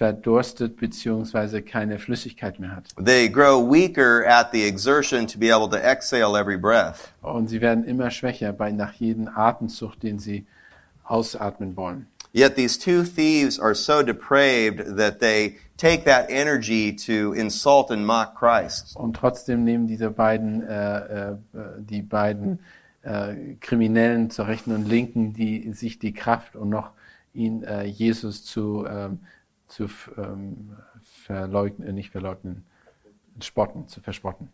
verdurstet 0.00 0.78
beziehungsweise 0.78 1.60
keine 1.60 1.98
Flüssigkeit 1.98 2.58
mehr 2.58 2.74
hat. 2.74 2.84
they 3.04 3.28
grow 3.28 3.60
weaker 3.60 4.24
at 4.26 4.50
the 4.50 4.66
exertion 4.66 5.26
to 5.26 5.38
be 5.38 5.52
able 5.52 5.68
to 5.68 5.76
exhale 5.76 6.34
every 6.38 6.56
breath. 6.56 7.12
Und 7.20 7.48
sie 7.50 7.60
werden 7.60 7.84
immer 7.84 8.10
schwächer 8.10 8.54
bei 8.54 8.72
nach 8.72 8.94
jedem 8.94 9.28
Atemzug, 9.28 10.00
den 10.00 10.18
sie 10.18 10.46
ausatmen 11.04 11.76
wollen. 11.76 12.06
Yet 12.32 12.56
these 12.56 12.78
two 12.78 13.02
thieves 13.02 13.60
are 13.60 13.74
so 13.74 14.02
depraved 14.02 14.96
that 14.96 15.20
they 15.20 15.58
take 15.76 16.04
that 16.04 16.30
energy 16.30 16.96
to 16.96 17.34
insult 17.34 17.90
and 17.90 18.06
mock 18.06 18.34
Christ. 18.34 18.96
Und 18.96 19.16
trotzdem 19.16 19.64
nehmen 19.64 19.86
diese 19.86 20.10
beiden, 20.10 20.62
äh, 20.62 21.32
äh, 21.32 21.36
die 21.78 22.00
beiden 22.00 22.60
äh, 23.02 23.34
Kriminellen 23.60 24.30
zur 24.30 24.46
rechten 24.48 24.74
und 24.74 24.88
linken, 24.88 25.34
die 25.34 25.70
sich 25.74 25.98
die 25.98 26.14
Kraft 26.14 26.56
und 26.56 26.70
noch 26.70 26.92
ihn 27.34 27.64
äh, 27.64 27.84
Jesus 27.84 28.46
zu 28.46 28.86
ähm, 28.88 29.18
zu 29.70 29.88
ähm, 30.16 30.76
verleugnen, 31.02 31.88
äh, 31.88 31.92
nicht 31.92 32.10
verleugnen, 32.10 32.64
spotten, 33.40 33.88
zu 33.88 34.00
verspotten. 34.00 34.50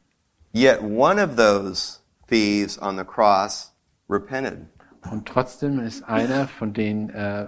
Yet 0.54 0.80
one 0.82 1.22
of 1.22 1.36
those 1.36 2.00
thieves 2.28 2.80
on 2.80 2.96
the 2.96 3.04
cross 3.04 3.72
repented. 4.08 4.66
Und 5.10 5.26
trotzdem 5.26 5.80
ist 5.80 6.02
einer 6.04 6.48
von 6.48 6.72
den 6.72 7.10
äh, 7.10 7.46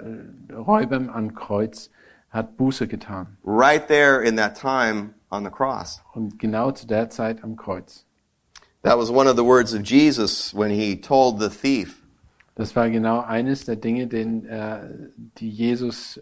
Räubern 0.53 1.11
am 1.11 1.35
Kreuz 1.35 1.91
hat 2.31 2.57
Buße 2.57 2.87
getan. 2.87 3.39
Right 3.45 3.87
there 3.89 4.23
in 4.23 4.37
that 4.37 4.55
time 4.59 5.15
on 5.31 5.45
the 5.45 5.51
cross. 5.51 6.03
Und 6.15 6.39
genau 6.39 6.71
zu 6.73 6.87
der 6.87 7.11
Zeit 7.11 7.43
am 7.43 7.57
Kreuz. 7.57 8.05
That 8.83 8.97
was 8.97 9.11
one 9.11 9.29
of 9.29 9.37
the 9.37 9.45
words 9.45 9.75
of 9.75 9.83
Jesus 9.83 10.55
when 10.55 10.71
he 10.71 11.01
told 11.01 11.41
the 11.41 11.49
thief, 11.49 12.03
Das 12.59 12.75
war 12.75 12.91
genau 12.91 13.21
eines 13.21 13.67
der 13.67 13.77
Dinge, 13.77 14.09
den, 14.09 14.45
äh, 14.45 14.81
die 15.39 15.49
Jesus 15.49 16.21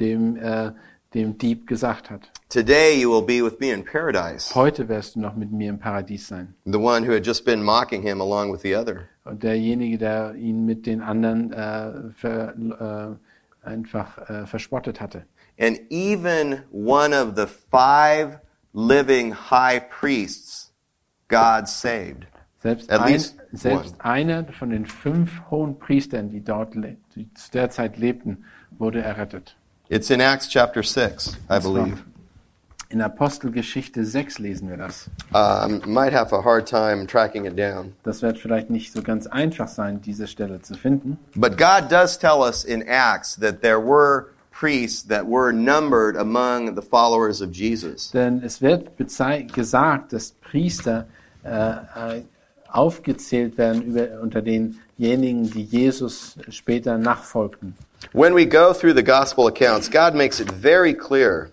dem, 0.00 0.36
äh, 0.36 0.72
dem 1.14 1.38
Dieb 1.38 1.66
gesagt 1.66 2.10
hat. 2.10 2.30
Today 2.48 3.00
you 3.00 3.10
will 3.10 3.22
be 3.22 3.44
with 3.44 3.58
me 3.60 3.72
in 3.72 3.84
paradise. 3.84 4.54
Heute 4.54 4.88
wirst 4.88 5.16
du 5.16 5.20
noch 5.20 5.34
mit 5.34 5.50
mir 5.50 5.70
im 5.70 5.78
Paradies 5.78 6.28
sein. 6.28 6.54
The 6.64 6.78
one 6.78 7.06
who 7.06 7.12
had 7.12 7.26
just 7.26 7.44
been 7.44 7.62
mocking 7.62 8.02
him 8.02 8.20
along 8.20 8.52
with 8.52 8.62
the 8.62 8.76
other. 8.76 9.08
Und 9.24 9.42
derjenige, 9.42 9.98
der 9.98 10.34
ihn 10.34 10.64
mit 10.64 10.86
den 10.86 11.00
anderen 11.00 11.52
äh, 11.52 12.10
ver, 12.14 13.18
äh, 13.62 13.66
einfach 13.66 14.18
äh, 14.28 14.46
verspottet 14.46 15.00
hatte. 15.00 15.24
And 15.58 15.80
even 15.90 16.62
one 16.72 17.14
of 17.14 17.36
the 17.36 17.46
five 17.46 18.40
living 18.72 19.32
high 19.32 19.80
priests, 19.88 20.72
God 21.28 21.68
saved. 21.68 22.26
Selbst, 22.58 22.90
At 22.90 23.02
ein, 23.02 23.12
least 23.12 23.36
selbst 23.52 23.94
einer 24.00 24.44
von 24.44 24.70
den 24.70 24.86
fünf 24.86 25.42
hohen 25.50 25.78
Priestern, 25.78 26.30
die 26.30 26.42
dort 26.42 26.74
die 26.74 27.32
zu 27.34 27.50
der 27.52 27.70
Zeit 27.70 27.98
lebten, 27.98 28.44
wurde 28.70 29.02
errettet. 29.02 29.56
It's 29.90 30.10
in 30.10 30.20
Acts 30.20 30.48
chapter 30.48 30.82
6, 30.82 31.36
I 31.50 31.58
believe. 31.58 32.02
In 32.88 33.00
Apostelgeschichte 33.00 34.04
6 34.04 34.38
lesen 34.38 34.68
wir 34.68 34.76
das. 34.76 35.10
Um, 35.34 35.82
might 35.84 36.12
have 36.12 36.32
a 36.32 36.40
hard 36.40 36.66
time 36.66 37.06
tracking 37.06 37.44
it 37.44 37.56
down. 37.56 37.92
Das 38.02 38.22
wird 38.22 38.38
vielleicht 38.38 38.70
nicht 38.70 38.92
so 38.92 39.02
ganz 39.02 39.26
einfach 39.26 39.68
sein, 39.68 40.00
diese 40.00 40.26
Stelle 40.26 40.62
zu 40.62 40.74
finden. 40.74 41.18
But 41.34 41.58
God 41.58 41.90
does 41.90 42.16
tell 42.16 42.40
us 42.40 42.64
in 42.64 42.82
Acts 42.82 43.36
that 43.36 43.60
there 43.62 43.80
were 43.80 44.28
priests 44.52 45.02
that 45.08 45.26
were 45.26 45.52
numbered 45.52 46.16
among 46.16 46.76
the 46.76 46.82
followers 46.82 47.42
of 47.42 47.50
Jesus. 47.52 48.10
Denn 48.12 48.42
es 48.42 48.62
wird 48.62 48.96
gesagt, 48.96 50.12
dass 50.12 50.30
Priester 50.40 51.06
äh, 51.44 51.50
äh, 51.50 52.22
aufgezählt 52.74 53.56
werden 53.58 53.82
über, 53.82 54.20
unter 54.22 54.42
denjenigen, 54.42 55.50
die 55.50 55.62
Jesus 55.64 56.36
später 56.50 56.98
nachfolgten. 56.98 57.74
When 58.12 58.34
we 58.34 58.46
go 58.46 58.72
through 58.72 58.94
the 58.94 59.04
gospel 59.04 59.46
accounts, 59.46 59.90
God 59.90 60.14
makes 60.14 60.40
it 60.40 60.50
very 60.50 60.92
clear 60.94 61.50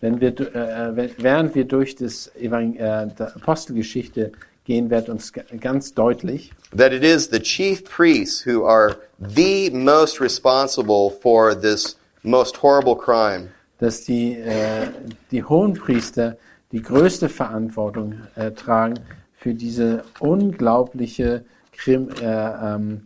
Wenn 0.00 0.18
wir, 0.20 0.30
äh, 0.40 0.96
wenn- 0.96 1.10
während 1.18 1.54
wir 1.54 1.66
durch 1.66 1.94
das 1.94 2.30
Evang 2.34 2.74
äh, 2.76 3.06
Apostelgeschichte 3.18 4.32
gehen, 4.64 4.88
wird 4.88 5.10
uns 5.10 5.32
ganz 5.60 5.92
deutlich, 5.92 6.52
that 6.74 6.92
it 6.92 7.02
is 7.04 7.28
the 7.30 7.38
chief 7.40 7.84
priests 7.84 8.46
who 8.46 8.64
are 8.64 8.96
the 9.18 9.68
most 9.70 10.18
responsible 10.20 11.10
for 11.20 11.54
this 11.54 11.98
most 12.22 12.62
horrible 12.62 12.96
crime. 12.96 13.48
dass 13.78 14.04
die, 14.04 14.34
äh, 14.36 14.88
die 15.30 15.42
Hohenpriester 15.42 16.36
die 16.72 16.80
größte 16.82 17.28
Verantwortung 17.28 18.14
äh, 18.36 18.50
tragen 18.52 18.94
für 19.40 19.54
diese 19.54 20.04
unglaubliche 20.20 21.44
Krim, 21.72 22.08
äh, 22.20 22.24
ähm, 22.24 23.02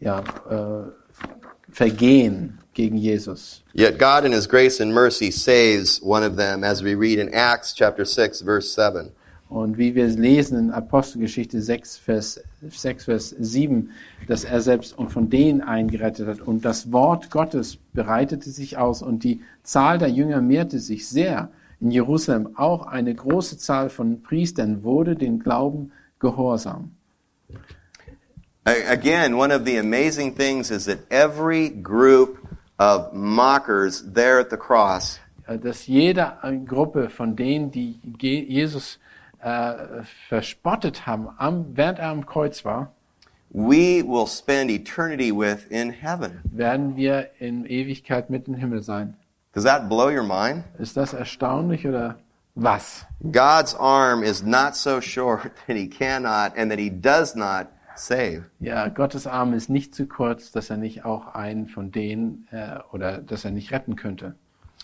ja, 0.00 0.20
äh, 0.48 0.90
Vergehen 1.70 2.58
gegen 2.72 2.96
Jesus. 2.96 3.62
Yet 3.74 3.98
God 3.98 4.24
in 4.24 4.32
his 4.32 4.48
grace 4.48 4.80
and 4.80 4.94
mercy 4.94 5.30
saves 5.30 6.00
one 6.02 6.24
of 6.24 6.36
them 6.36 6.64
as 6.64 6.82
we 6.82 6.94
read 6.94 7.18
in 7.18 7.28
Acts 7.34 7.74
chapter 7.74 8.06
6 8.06 8.42
verse 8.42 8.68
7. 8.74 9.10
Und 9.48 9.76
wie 9.76 9.94
wir 9.94 10.06
lesen 10.08 10.58
in 10.58 10.70
Apostelgeschichte 10.70 11.60
6 11.60 11.98
Vers, 11.98 12.40
6, 12.68 13.04
Vers 13.04 13.34
7, 13.38 13.90
dass 14.26 14.44
er 14.44 14.60
selbst 14.60 14.98
und 14.98 15.10
von 15.10 15.28
denen 15.28 15.60
eingerettet 15.60 16.26
hat. 16.26 16.40
Und 16.40 16.64
das 16.64 16.90
Wort 16.92 17.30
Gottes 17.30 17.78
bereitete 17.92 18.50
sich 18.50 18.76
aus 18.76 19.02
und 19.02 19.22
die 19.22 19.42
Zahl 19.62 19.98
der 19.98 20.08
Jünger 20.08 20.40
mehrte 20.40 20.78
sich 20.80 21.08
sehr. 21.08 21.50
In 21.80 21.90
Jerusalem 21.90 22.56
auch 22.56 22.86
eine 22.86 23.14
große 23.14 23.58
Zahl 23.58 23.90
von 23.90 24.22
Priestern 24.22 24.82
wurde 24.82 25.14
den 25.14 25.38
Glauben 25.40 25.92
gehorsam. 26.18 26.92
Again, 28.64 29.34
one 29.34 29.52
of 29.52 29.64
the 29.64 29.78
amazing 29.78 30.34
things 30.34 30.70
is 30.70 30.86
that 30.86 30.98
every 31.10 31.68
group 31.70 32.38
of 32.78 33.12
mockers 33.12 34.02
there 34.12 34.40
at 34.40 34.50
the 34.50 34.56
cross 34.56 35.20
Dass 35.62 35.86
jede 35.86 36.32
äh, 36.42 36.56
Gruppe 36.56 37.08
von 37.08 37.36
denen, 37.36 37.70
die 37.70 38.00
Je- 38.20 38.42
Jesus 38.42 38.98
äh, 39.40 40.02
verspottet 40.28 41.06
haben, 41.06 41.28
am, 41.38 41.66
während 41.76 42.00
er 42.00 42.08
am 42.08 42.26
Kreuz 42.26 42.64
war, 42.64 42.92
we 43.50 44.02
will 44.02 44.26
spend 44.26 44.68
eternity 44.72 45.30
with 45.30 45.64
in 45.70 45.90
heaven. 45.90 46.40
werden 46.50 46.96
wir 46.96 47.28
in 47.38 47.64
Ewigkeit 47.64 48.28
mit 48.28 48.48
im 48.48 48.54
Himmel 48.54 48.82
sein. 48.82 49.14
Does 49.56 49.64
that 49.64 49.88
blow 49.88 50.10
your 50.10 50.22
mind? 50.22 50.64
Ist 50.78 50.98
das 50.98 51.14
erstaunlich 51.14 51.88
oder 51.88 52.16
was? 52.54 53.06
God's 53.22 53.74
arm 53.74 54.22
is 54.22 54.42
not 54.42 54.76
so 54.76 55.00
short 55.00 55.50
that 55.66 55.76
he 55.76 55.88
cannot 55.88 56.52
and 56.58 56.70
that 56.70 56.78
he 56.78 56.90
does 56.90 57.34
not 57.34 57.68
save. 57.94 58.50
Ja, 58.60 58.88
Gottes 58.88 59.26
Arm 59.26 59.54
ist 59.54 59.70
nicht 59.70 59.94
zu 59.94 60.04
kurz, 60.06 60.52
dass 60.52 60.68
er 60.68 60.76
nicht 60.76 61.06
auch 61.06 61.34
einen 61.34 61.68
von 61.68 61.90
denen 61.90 62.46
äh, 62.50 62.80
oder 62.92 63.16
dass 63.16 63.46
er 63.46 63.50
nicht 63.50 63.72
retten 63.72 63.96
könnte. 63.96 64.34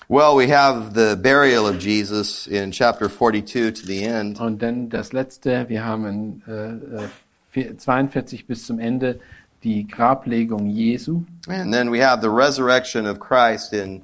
Well, 0.09 0.39
we 0.39 0.49
have 0.49 0.93
the 0.95 1.17
burial 1.17 1.67
of 1.67 1.79
Jesus 1.79 2.47
in 2.47 2.71
chapter 2.71 3.11
42 3.11 3.75
to 3.75 3.87
the 3.87 4.05
end. 4.05 4.41
Und 4.41 4.63
dann 4.63 4.89
das 4.89 5.13
letzte, 5.13 5.69
wir 5.69 5.85
haben 5.85 6.07
in 6.07 6.43
äh, 6.49 7.03
äh, 7.05 7.09
vier- 7.51 7.77
42 7.77 8.47
bis 8.47 8.65
zum 8.65 8.79
Ende 8.79 9.21
die 9.65 9.87
Grablegung 9.87 10.67
Jesu 10.67 11.25
And 11.47 11.75
then 11.75 11.93
we 11.93 12.03
have 12.03 12.23
the 12.23 12.31
resurrection 12.31 13.07
of 13.07 13.21
Christ 13.21 13.75
in 13.75 14.01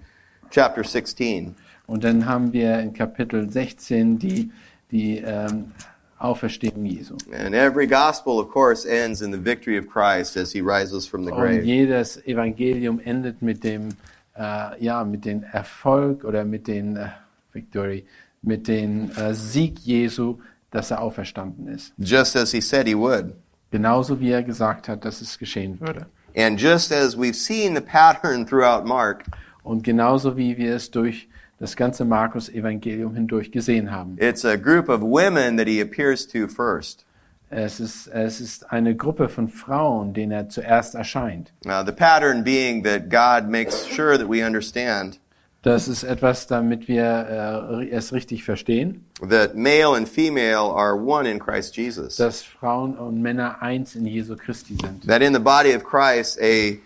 chapter 0.51 0.85
16. 0.85 1.55
und 1.87 2.05
dann 2.05 2.27
haben 2.27 2.53
wir 2.53 2.79
in 2.81 2.93
Kapitel 2.93 3.51
16 3.51 4.19
die, 4.19 4.51
die 4.91 5.19
ähm, 5.19 5.73
Auferstehung 6.19 6.85
Jesu. 6.85 7.17
And 7.33 7.55
every 7.55 7.87
gospel, 7.87 8.41
of 8.41 8.51
course, 8.51 8.85
ends 8.85 9.23
in 9.23 9.33
the 9.33 9.39
victory 9.39 9.79
of 9.79 9.87
Christ 9.87 10.37
as 10.37 10.53
he 10.53 10.61
rises 10.61 11.07
from 11.07 11.25
the 11.25 11.31
Und 11.31 11.41
grave. 11.41 11.63
jedes 11.63 12.17
Evangelium 12.27 13.01
endet 13.01 13.41
mit 13.41 13.63
dem, 13.63 13.91
äh, 14.37 14.83
ja, 14.85 15.05
mit 15.05 15.25
dem 15.25 15.45
Erfolg 15.53 16.25
oder 16.25 16.45
mit 16.45 16.67
den 16.67 16.97
äh, 16.97 17.09
Victory, 17.53 18.05
mit 18.43 18.67
dem 18.67 19.11
äh, 19.17 19.33
Sieg 19.33 19.79
Jesu, 19.79 20.39
dass 20.71 20.91
er 20.91 21.01
auferstanden 21.01 21.69
ist. 21.69 21.93
Just 21.99 22.37
as 22.37 22.51
he 22.53 22.61
said 22.61 22.87
he 22.87 22.97
would. 22.97 23.35
Genauso 23.71 24.19
wie 24.19 24.31
er 24.31 24.43
gesagt 24.43 24.89
hat, 24.89 25.05
dass 25.05 25.21
es 25.21 25.39
geschehen 25.39 25.79
würde. 25.81 26.07
And 26.37 26.61
just 26.61 26.93
as 26.93 27.17
we've 27.17 27.35
seen 27.35 27.75
the 27.75 27.81
pattern 27.81 28.47
throughout 28.47 28.85
Mark, 28.87 29.25
Und 29.69 29.85
genauso 29.85 30.39
wie 30.39 30.57
wir 30.57 30.75
es 30.75 30.91
durch 30.91 31.29
das 31.61 31.77
ganze 31.77 32.07
Markus-Evangelium 32.07 33.15
hindurch 33.15 33.53
gesehen 33.53 33.91
haben. 33.91 34.17
it's 34.19 34.45
a 34.45 34.57
group 34.57 34.89
of 34.89 35.03
women 35.03 35.59
that 35.59 35.67
he 35.69 35.81
appears 35.81 36.27
to 36.27 36.49
first. 36.49 37.05
Es 37.51 37.79
ist, 37.79 38.07
es 38.09 38.41
ist 38.41 38.73
eine 38.73 38.95
Gruppe 38.97 39.29
von 39.29 39.49
Frauen, 39.49 40.15
denen 40.15 40.33
er 40.33 40.49
zuerst 40.49 40.95
erscheint. 40.95 41.53
Uh, 41.67 41.85
the 41.85 41.93
pattern 41.93 42.43
being 42.43 42.83
that 42.85 43.11
God 43.11 43.51
makes 43.51 43.87
sure 43.87 44.17
that 44.17 44.29
we 44.29 44.43
understand 44.45 45.21
Das 45.63 45.87
ist 45.87 46.03
etwas, 46.03 46.47
damit 46.47 46.89
wir 46.89 47.81
äh, 47.83 47.91
es 47.91 48.13
richtig 48.15 48.45
verstehen, 48.45 49.05
that 49.29 49.55
male 49.55 49.97
and 49.97 50.09
female 50.09 50.73
are 50.75 50.95
one 50.95 51.29
in 51.29 51.39
Christ 51.39 51.77
Jesus. 51.77 52.17
dass 52.17 52.43
Frauen 52.43 52.97
und 52.97 53.21
Männer 53.21 53.61
eins 53.61 53.95
in 53.97 54.07
Jesu 54.07 54.35
Christi 54.37 54.77
sind. 54.81 55.07
That 55.07 55.21
in 55.21 55.35
the 55.35 55.41
body 55.41 55.75
of 55.75 55.85
Christ, 55.85 56.39
a 56.41 56.79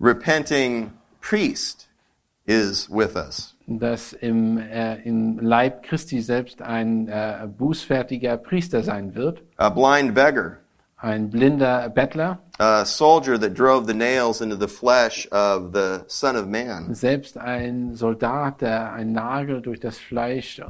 repenting 0.00 0.92
priest 1.20 1.88
is 2.46 2.88
with 2.90 3.14
us. 3.16 3.54
Dass 3.66 4.12
im, 4.12 4.58
äh, 4.58 4.96
im 5.02 5.38
Leib 5.38 5.82
Christi 5.84 6.20
selbst 6.20 6.60
ein 6.62 7.08
äh, 7.08 7.46
bußfertiger 7.56 8.36
Priester 8.36 8.82
sein 8.82 9.14
wird, 9.14 9.42
A 9.56 9.68
blind 9.68 10.14
beggar, 10.14 10.58
ein 10.96 11.30
blinder 11.30 11.88
Bettler, 11.88 12.38
a 12.58 12.84
soldier 12.84 13.38
that 13.38 13.54
drove 13.56 13.86
the 13.86 13.94
nails 13.94 14.40
into 14.40 14.56
the 14.56 14.68
flesh 14.68 15.26
of 15.30 15.72
the 15.72 16.00
Son 16.08 16.36
of 16.36 16.46
Man, 16.46 16.94
selbst 16.94 17.38
ein 17.38 17.94
Soldat, 17.94 18.60
der 18.60 18.92
einen 18.92 19.12
Nagel 19.12 19.62
durch 19.62 19.80
das 19.80 19.98
Fleisch 19.98 20.60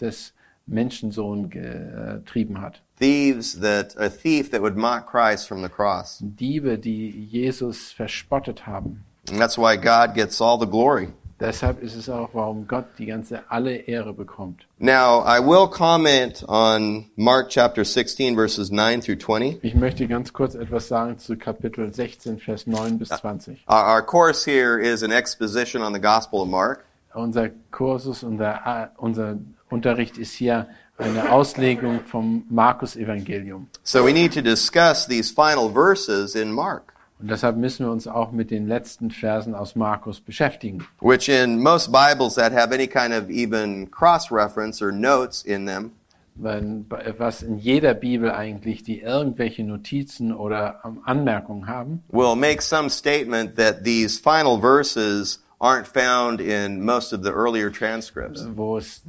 des 0.00 0.34
Menschensohn 0.66 1.50
getrieben 1.50 2.60
hat. 2.60 2.82
thieves 2.98 3.60
that 3.60 3.94
a 3.96 4.10
thief 4.10 4.50
that 4.50 4.60
would 4.60 4.76
mock 4.76 5.06
Christ 5.10 5.48
from 5.48 5.62
the 5.62 5.68
cross. 5.70 6.18
Diebe, 6.20 6.76
die 6.78 7.10
Jesus 7.30 7.92
verspottet 7.92 8.66
haben. 8.66 9.04
And 9.30 9.40
that's 9.40 9.56
why 9.56 9.76
God 9.76 10.14
gets 10.14 10.40
all 10.40 10.58
the 10.58 10.66
glory. 10.66 11.08
Deshalb 11.40 11.82
ist 11.82 11.96
es 11.96 12.10
auch, 12.10 12.28
warum 12.34 12.68
Gott 12.68 12.84
die 12.98 13.06
ganze 13.06 13.42
alle 13.48 13.74
Ehre 13.74 14.12
bekommt. 14.12 14.66
Now, 14.78 15.24
I 15.26 15.40
will 15.40 15.66
comment 15.66 16.44
on 16.46 17.06
Mark 17.16 17.48
chapter 17.48 17.82
16 17.82 18.36
verses 18.36 18.70
9 18.70 19.00
through 19.00 19.18
20. 19.18 19.58
Ich 19.62 19.74
möchte 19.74 20.06
ganz 20.06 20.34
kurz 20.34 20.54
etwas 20.54 20.88
sagen 20.88 21.18
zu 21.18 21.36
Kapitel 21.38 21.92
16, 21.92 22.38
Vers 22.38 22.66
9 22.66 22.98
bis 22.98 23.08
20. 23.08 23.64
Our, 23.66 23.94
our 23.94 24.02
course 24.02 24.44
here 24.44 24.78
is 24.78 25.02
an 25.02 25.12
exposition 25.12 25.82
on 25.82 25.94
the 25.94 26.00
Gospel 26.00 26.42
of 26.42 26.48
Mark. 26.48 26.84
Unser 27.14 27.48
Kursus, 27.70 28.22
unser, 28.22 28.60
äh, 28.66 28.88
unser 28.98 29.38
Unterricht 29.70 30.18
ist 30.18 30.32
hier 30.34 30.68
eine 30.98 31.32
Auslegung 31.32 32.00
vom 32.04 32.44
Markus-Evangelium. 32.50 33.68
So 33.82 34.04
we 34.04 34.12
need 34.12 34.34
to 34.34 34.42
discuss 34.42 35.06
these 35.06 35.30
final 35.30 35.70
verses 35.72 36.34
in 36.34 36.52
Mark, 36.52 36.89
Und 37.20 37.30
deshalb 37.30 37.56
müssen 37.56 37.84
wir 37.86 37.92
uns 37.92 38.06
auch 38.08 38.32
mit 38.32 38.50
den 38.50 38.66
letzten 38.66 39.10
Versen 39.10 39.54
aus 39.54 39.76
Markus 39.76 40.20
beschäftigen. 40.20 40.86
which 41.00 41.28
in 41.28 41.62
most 41.62 41.92
Bibles 41.92 42.34
that 42.36 42.52
have 42.52 42.72
any 42.72 42.86
kind 42.86 43.12
of 43.12 43.28
even 43.28 43.90
cross-reference 43.90 44.80
or 44.82 44.90
notes 44.92 45.42
in 45.44 45.66
them, 45.66 45.92
Wenn, 46.36 46.86
was 47.18 47.42
in 47.42 47.58
jeder 47.58 47.92
Bibel 47.92 48.30
eigentlich, 48.30 48.82
die 48.82 49.00
irgendwelche 49.00 49.62
Notizen 49.64 50.32
oder 50.32 50.80
ähm, 50.84 51.00
Anmerkungen 51.04 51.66
haben, 51.66 52.02
will 52.10 52.34
make 52.36 52.62
some 52.62 52.88
statement 52.88 53.56
that 53.56 53.84
these 53.84 54.18
final 54.18 54.58
verses 54.58 55.42
aren't 55.58 55.86
found 55.86 56.40
in 56.40 56.82
most 56.82 57.12
of 57.12 57.22
the 57.22 57.30
earlier 57.30 57.70
transcripts. 57.70 58.46
wo 58.56 58.78
es, 58.78 59.02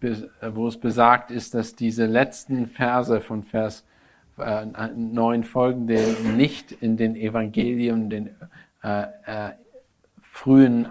be- 0.00 0.28
wo 0.52 0.68
es 0.68 0.76
besagt 0.76 1.30
ist, 1.30 1.54
dass 1.54 1.74
diese 1.74 2.04
letzten 2.04 2.66
Verse 2.66 3.22
von 3.22 3.42
Vers 3.44 3.82
äh, 4.38 4.66
9 4.96 5.44
folgende 5.44 6.16
nicht 6.36 6.72
in 6.72 6.96
den 6.96 7.16
Evangelien, 7.16 8.10
den 8.10 8.30
äh, 8.82 9.02
äh, 9.02 9.50
frühen 10.22 10.88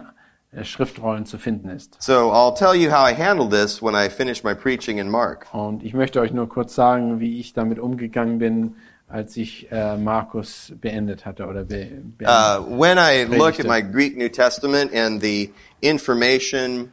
äh, 0.51 0.63
Schriftrollen 0.63 1.25
zu 1.25 1.37
finden 1.37 1.69
ist. 1.69 2.01
So 2.01 2.31
I'll 2.31 2.55
tell 2.55 2.75
you 2.75 2.91
how 2.91 3.09
I 3.09 3.13
handled 3.13 3.51
this 3.51 3.81
when 3.81 3.95
I 3.95 4.09
finish 4.09 4.43
my 4.43 4.53
preaching 4.53 4.97
in 4.97 5.09
Mark. 5.09 5.47
Und 5.53 5.83
ich 5.83 5.93
möchte 5.93 6.19
euch 6.21 6.31
nur 6.31 6.47
kurz 6.47 6.75
sagen, 6.75 7.19
wie 7.19 7.39
ich 7.39 7.53
damit 7.53 7.79
umgegangen 7.79 8.39
bin, 8.39 8.75
als 9.07 9.37
ich 9.37 9.71
äh, 9.71 9.97
Markus 9.97 10.73
beendet 10.81 11.25
hatte 11.25 11.45
oder 11.45 11.63
be, 11.63 11.89
beendet. 12.17 12.27
Uh, 12.27 12.79
when 12.79 12.97
I 12.97 13.25
look 13.25 13.59
at 13.59 13.67
my 13.67 13.81
Greek 13.81 14.17
New 14.17 14.29
Testament 14.29 14.93
and 14.93 15.21
the 15.21 15.51
information 15.81 16.91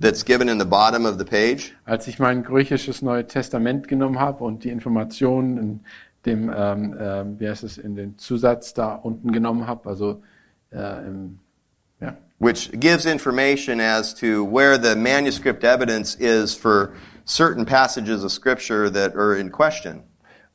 that's 0.00 0.24
given 0.24 0.48
in 0.48 0.58
the 0.58 0.64
bottom 0.64 1.04
of 1.06 1.18
the 1.18 1.24
page, 1.24 1.74
Als 1.84 2.06
ich 2.06 2.18
mein 2.18 2.42
griechisches 2.42 3.02
Neue 3.02 3.26
Testament 3.26 3.88
genommen 3.88 4.18
habe 4.18 4.44
und 4.44 4.64
die 4.64 4.70
Informationen 4.70 5.58
in 5.58 5.80
dem, 6.26 6.52
ähm, 6.54 6.96
ähm, 6.98 7.40
wie 7.40 7.48
heißt 7.48 7.64
es, 7.64 7.78
in 7.78 7.94
den 7.94 8.18
Zusatz 8.18 8.74
da 8.74 8.94
unten 8.94 9.32
genommen 9.32 9.66
habe, 9.66 9.88
also 9.88 10.22
äh, 10.70 11.06
im, 11.06 11.38
ja, 12.00 12.16
which 12.38 12.70
gives 12.72 13.06
information 13.06 13.80
as 13.80 14.14
to 14.14 14.44
where 14.44 14.78
the 14.78 14.94
manuscript 14.94 15.64
evidence 15.64 16.14
is 16.16 16.54
for 16.54 16.92
certain 17.24 17.64
passages 17.64 18.24
of 18.24 18.32
Scripture 18.32 18.90
that 18.90 19.14
are 19.16 19.36
in 19.36 19.50
question. 19.50 20.02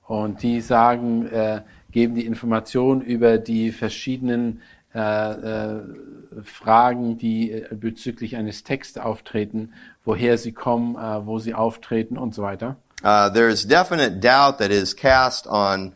und 0.08 0.44
die 0.44 0.62
sagen, 0.62 1.28
äh, 1.28 1.62
geben 1.92 2.16
die 2.16 2.26
Informationen 2.26 3.02
über 3.02 3.38
die 3.38 3.72
verschiedenen 3.72 4.62
äh, 4.94 5.00
äh, 5.00 5.82
Fragen, 6.44 7.18
die 7.18 7.52
äh, 7.52 7.68
bezüglich 7.72 8.36
eines 8.36 8.64
Texts 8.64 8.98
auftreten, 8.98 9.74
woher 10.06 10.38
sie 10.38 10.52
kommen, 10.52 10.96
äh, 10.96 11.26
wo 11.26 11.40
sie 11.40 11.54
auftreten 11.54 12.18
und 12.18 12.34
so 12.34 12.44
weiter. 12.44 12.78
Uh, 13.04 13.30
there's 13.30 13.66
definite 13.66 14.20
doubt 14.22 14.60
that 14.60 14.72
is 14.72 14.96
cast 14.96 15.46
on 15.46 15.94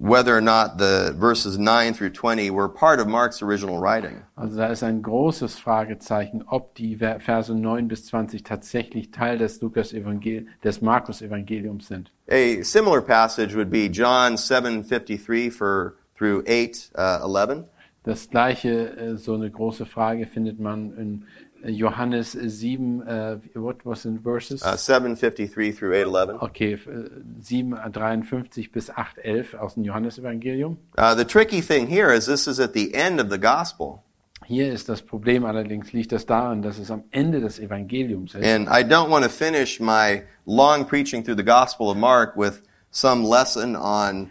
whether 0.00 0.34
or 0.34 0.40
not 0.40 0.78
the 0.78 1.14
verses 1.18 1.58
9 1.58 1.92
through 1.94 2.10
20 2.10 2.50
were 2.50 2.68
part 2.68 3.00
of 3.00 3.06
Mark's 3.06 3.42
original 3.42 3.78
writing. 3.78 4.22
Also 4.34 4.56
da 4.56 4.66
ist 4.68 4.82
ein 4.82 5.02
großes 5.02 5.58
Fragezeichen, 5.58 6.42
ob 6.46 6.74
die 6.74 6.96
Ver- 6.96 7.20
Verse 7.20 7.54
9 7.54 7.86
bis 7.86 8.06
20 8.06 8.42
tatsächlich 8.42 9.10
Teil 9.10 9.36
des 9.36 9.60
Lukas 9.60 9.92
Evangel 9.92 10.46
des 10.64 10.80
Markus 10.80 11.20
Evangeliums 11.20 11.88
sind. 11.88 12.10
A 12.30 12.62
similar 12.62 13.02
passage 13.02 13.54
would 13.54 13.70
be 13.70 13.88
John 13.88 14.36
7:53 14.36 15.50
for 15.50 15.94
through 16.16 16.42
8 16.46 16.92
uh, 16.96 17.20
11. 17.22 17.64
Das 18.02 18.30
gleiche, 18.30 18.96
äh, 18.96 19.16
so 19.16 19.34
eine 19.34 19.50
große 19.50 19.84
Frage 19.84 20.26
findet 20.26 20.58
man 20.58 20.96
in 20.96 21.24
äh, 21.62 21.70
Johannes 21.70 22.32
7, 22.32 23.02
äh, 23.06 23.38
what 23.54 23.84
was 23.84 24.06
in 24.06 24.20
verses? 24.22 24.62
Uh, 24.62 24.68
7:53 24.76 25.76
through 25.76 25.92
8:11. 25.92 26.40
Okay, 26.40 26.72
f- 26.74 26.86
äh, 26.86 27.10
7, 27.40 27.74
53 27.92 28.72
bis 28.72 28.88
8, 28.90 29.18
11 29.18 29.54
aus 29.54 29.74
dem 29.74 29.84
Johannesevangelium. 29.84 30.78
Uh, 30.98 31.14
the 31.14 31.24
tricky 31.26 31.60
thing 31.60 31.86
here 31.86 32.10
is 32.14 32.24
this 32.24 32.46
is 32.46 32.58
at 32.58 32.72
the 32.72 32.94
end 32.94 33.20
of 33.20 33.30
the 33.30 33.38
gospel, 33.38 33.98
Hier 34.46 34.72
ist 34.72 34.88
das 34.88 35.02
Problem 35.02 35.44
allerdings, 35.44 35.92
liegt 35.92 36.10
das 36.12 36.24
daran, 36.24 36.62
dass 36.62 36.78
es 36.78 36.90
am 36.90 37.04
Ende 37.10 37.40
des 37.40 37.58
Evangeliums 37.60 38.34
ist. 38.34 38.42
and 38.44 38.66
I 38.68 38.82
don't 38.82 39.10
want 39.10 39.24
to 39.24 39.30
finish 39.30 39.78
my 39.78 40.22
long 40.46 40.86
preaching 40.86 41.22
through 41.22 41.36
the 41.36 41.44
Gospel 41.44 41.88
of 41.90 41.96
Mark 41.98 42.34
with 42.36 42.62
some 42.90 43.22
lesson 43.28 43.76
on. 43.76 44.30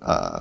Uh, 0.00 0.40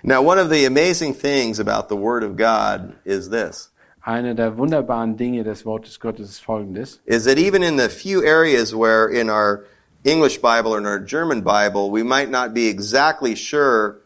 now, 0.02 0.20
one 0.22 0.38
of 0.38 0.50
the 0.50 0.66
amazing 0.66 1.14
things 1.14 1.58
about 1.58 1.88
the 1.88 1.96
Word 1.96 2.22
of 2.22 2.36
God 2.36 2.94
is 3.04 3.28
this: 3.30 3.72
Eine 4.02 4.34
der 4.36 4.56
wunderbaren 4.56 5.16
Dinge 5.16 5.42
des 5.42 5.64
Wortes 5.66 5.98
Gottes 5.98 6.28
ist 6.30 6.40
folgendes. 6.40 7.00
is 7.06 7.24
that 7.24 7.38
even 7.38 7.62
in 7.62 7.76
the 7.78 7.88
few 7.88 8.22
areas 8.24 8.72
where 8.74 9.08
in 9.08 9.28
our 9.30 9.64
English 10.04 10.38
Bible 10.40 10.72
or 10.72 10.78
in 10.78 10.86
our 10.86 11.00
German 11.00 11.42
Bible 11.42 11.90
we 11.90 12.04
might 12.04 12.30
not 12.30 12.54
be 12.54 12.68
exactly 12.68 13.34
sure 13.34 13.96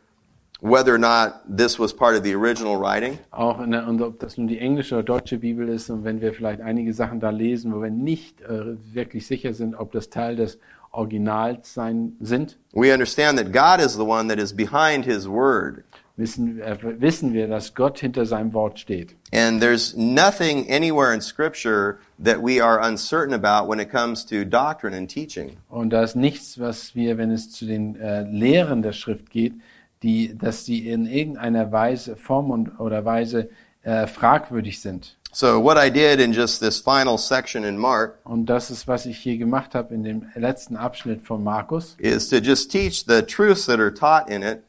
whether 0.61 0.95
or 0.95 0.99
not 0.99 1.43
this 1.47 1.79
was 1.79 1.93
part 1.93 2.17
of 2.17 2.23
the 2.23 2.35
original 2.35 2.77
writing, 2.77 3.19
Auch 3.31 3.61
in 3.61 3.73
der, 3.73 3.87
und 3.87 4.01
ob 4.03 4.19
das 4.19 4.37
nun 4.37 4.49
die 4.49 4.59
englische 4.59 4.95
oder 4.95 5.05
deutsche 5.05 5.39
Bibel 5.39 5.69
ist 5.69 5.91
und 5.91 6.05
wenn 6.05 6.21
wir 6.21 6.33
vielleicht 6.33 6.61
einige 6.61 6.93
Sachen 6.93 7.21
da 7.21 7.31
lesen, 7.31 7.73
wo 7.75 7.83
wir 7.83 7.91
nicht 7.91 8.41
äh, 8.43 8.77
wirklich 8.93 9.27
sicher 9.27 9.55
sind, 9.55 9.75
ob 9.75 9.93
das 9.93 10.11
Teil 10.11 10.37
des 10.37 10.59
Originals 10.93 11.73
sein 11.73 12.17
sind, 12.21 12.59
we 12.73 12.93
understand 12.93 13.39
that 13.39 13.53
God 13.53 13.85
is 13.85 13.95
the 13.95 14.05
one 14.05 14.29
that 14.29 14.39
is 14.39 14.55
behind 14.55 15.05
His 15.05 15.29
Word. 15.29 15.85
wissen, 16.21 16.61
äh, 16.61 16.77
wissen 17.01 17.33
wir, 17.33 17.49
dass 17.49 17.75
Gott 17.75 17.99
hinter 17.99 18.27
seinem 18.27 18.53
Wort 18.53 18.79
steht. 18.79 19.17
And 19.33 19.61
there's 19.61 19.97
nothing 19.97 20.71
anywhere 20.71 21.13
in 21.13 21.21
Scripture 21.21 21.99
that 22.23 22.43
we 22.43 22.63
are 22.63 22.81
uncertain 22.81 23.35
about 23.35 23.69
when 23.69 23.81
it 23.81 23.91
comes 23.91 24.25
to 24.27 24.45
doctrine 24.45 24.95
and 24.97 25.09
teaching. 25.09 25.57
Und 25.69 25.91
da 25.91 26.03
ist 26.03 26.15
nichts, 26.15 26.61
was 26.61 26.95
wir, 26.95 27.19
wenn 27.19 27.31
es 27.31 27.51
zu 27.51 27.67
den 27.67 27.97
äh, 27.97 28.23
Lehren 28.23 28.83
der 28.83 28.93
Schrift 28.93 29.31
geht, 29.31 29.55
die, 30.03 30.37
dass 30.37 30.65
die 30.65 30.89
in 30.89 31.07
irgendeiner 31.07 31.71
Weise, 31.73 32.17
Form 32.17 32.51
und, 32.51 32.79
oder 32.81 33.05
Weise 33.05 33.51
äh, 33.83 34.07
fragwürdig 34.07 34.81
sind. 34.81 35.17
So, 35.33 35.63
what 35.63 35.77
I 35.79 35.91
did 35.91 36.19
in 36.19 36.33
just 36.33 36.61
this 36.61 36.81
final 36.81 37.17
section 37.17 37.63
in 37.63 37.79
Mark 37.79 38.19
Und 38.25 38.47
das 38.47 38.71
ist, 38.71 38.89
was 38.89 39.07
ich 39.07 39.19
hier 39.19 39.39
gemacht 39.39 39.75
habe 39.77 39.95
in 39.95 40.03
dem 40.03 40.25
letzten 40.35 40.77
Abschnitt 40.77 41.23
von 41.23 41.45
Markus. 41.45 41.95
is 41.99 42.29
to 42.29 42.37
just 42.39 42.71
teach 42.73 43.05
the 43.07 43.23
truths 43.23 43.67
that 43.67 43.79
are 43.79 43.95
taught 43.95 44.29
in 44.29 44.43
it 44.43 44.63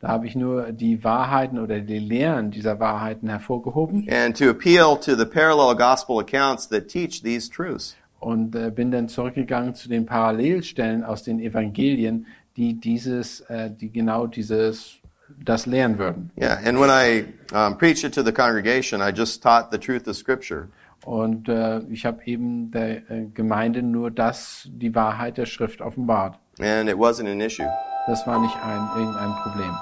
Da 0.00 0.08
habe 0.08 0.26
ich 0.26 0.34
nur 0.36 0.70
die 0.72 1.02
Wahrheiten 1.04 1.58
oder 1.58 1.80
die 1.80 1.98
Lehren 1.98 2.50
dieser 2.52 2.78
Wahrheiten 2.80 3.28
hervorgehoben 3.28 4.08
and 4.08 4.34
to 4.38 4.48
appeal 4.48 4.96
to 4.98 5.14
the 5.14 5.26
parallel 5.26 5.76
gospel 5.76 6.18
accounts 6.20 6.68
that 6.68 6.88
teach 6.88 7.20
these 7.22 7.50
truths. 7.50 7.94
und 8.20 8.54
äh, 8.56 8.70
bin 8.70 8.90
dann 8.90 9.08
zurückgegangen 9.08 9.74
zu 9.74 9.88
den 9.90 10.06
Parallelstellen 10.06 11.04
aus 11.04 11.22
den 11.22 11.38
Evangelien, 11.38 12.26
die 12.58 12.74
dieses, 12.74 13.40
äh, 13.42 13.70
die 13.70 13.90
genau 13.90 14.26
dieses, 14.26 14.96
das 15.44 15.66
lehren 15.66 15.98
würden. 15.98 16.30
Yeah, 16.36 16.58
and 16.64 16.78
when 16.78 16.90
I 16.90 17.24
um, 17.54 17.78
preached 17.78 18.04
it 18.04 18.12
to 18.14 18.22
the 18.22 18.32
congregation, 18.32 19.00
I 19.00 19.12
just 19.16 19.42
taught 19.42 19.70
the 19.70 19.78
truth 19.78 20.08
of 20.08 20.16
Scripture. 20.16 20.68
Und 21.04 21.48
äh, 21.48 21.78
ich 21.90 22.04
habe 22.04 22.20
eben 22.24 22.70
der 22.72 23.08
äh, 23.10 23.26
Gemeinde 23.32 23.82
nur 23.82 24.10
das, 24.10 24.68
die 24.70 24.94
Wahrheit 24.94 25.38
der 25.38 25.46
Schrift 25.46 25.80
offenbart. 25.80 26.38
And 26.58 26.90
it 26.90 26.96
wasn't 26.96 27.30
an 27.30 27.40
issue. 27.40 27.68
Das 28.08 28.26
war 28.26 28.40
nicht 28.40 28.56
ein, 28.56 28.88
irgendein 28.98 29.32
Problem. 29.42 29.74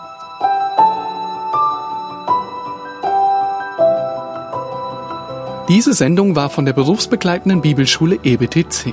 Diese 5.68 5.94
Sendung 5.94 6.36
war 6.36 6.50
von 6.50 6.64
der 6.64 6.74
berufsbegleitenden 6.74 7.60
Bibelschule 7.60 8.20
EBTC. 8.22 8.92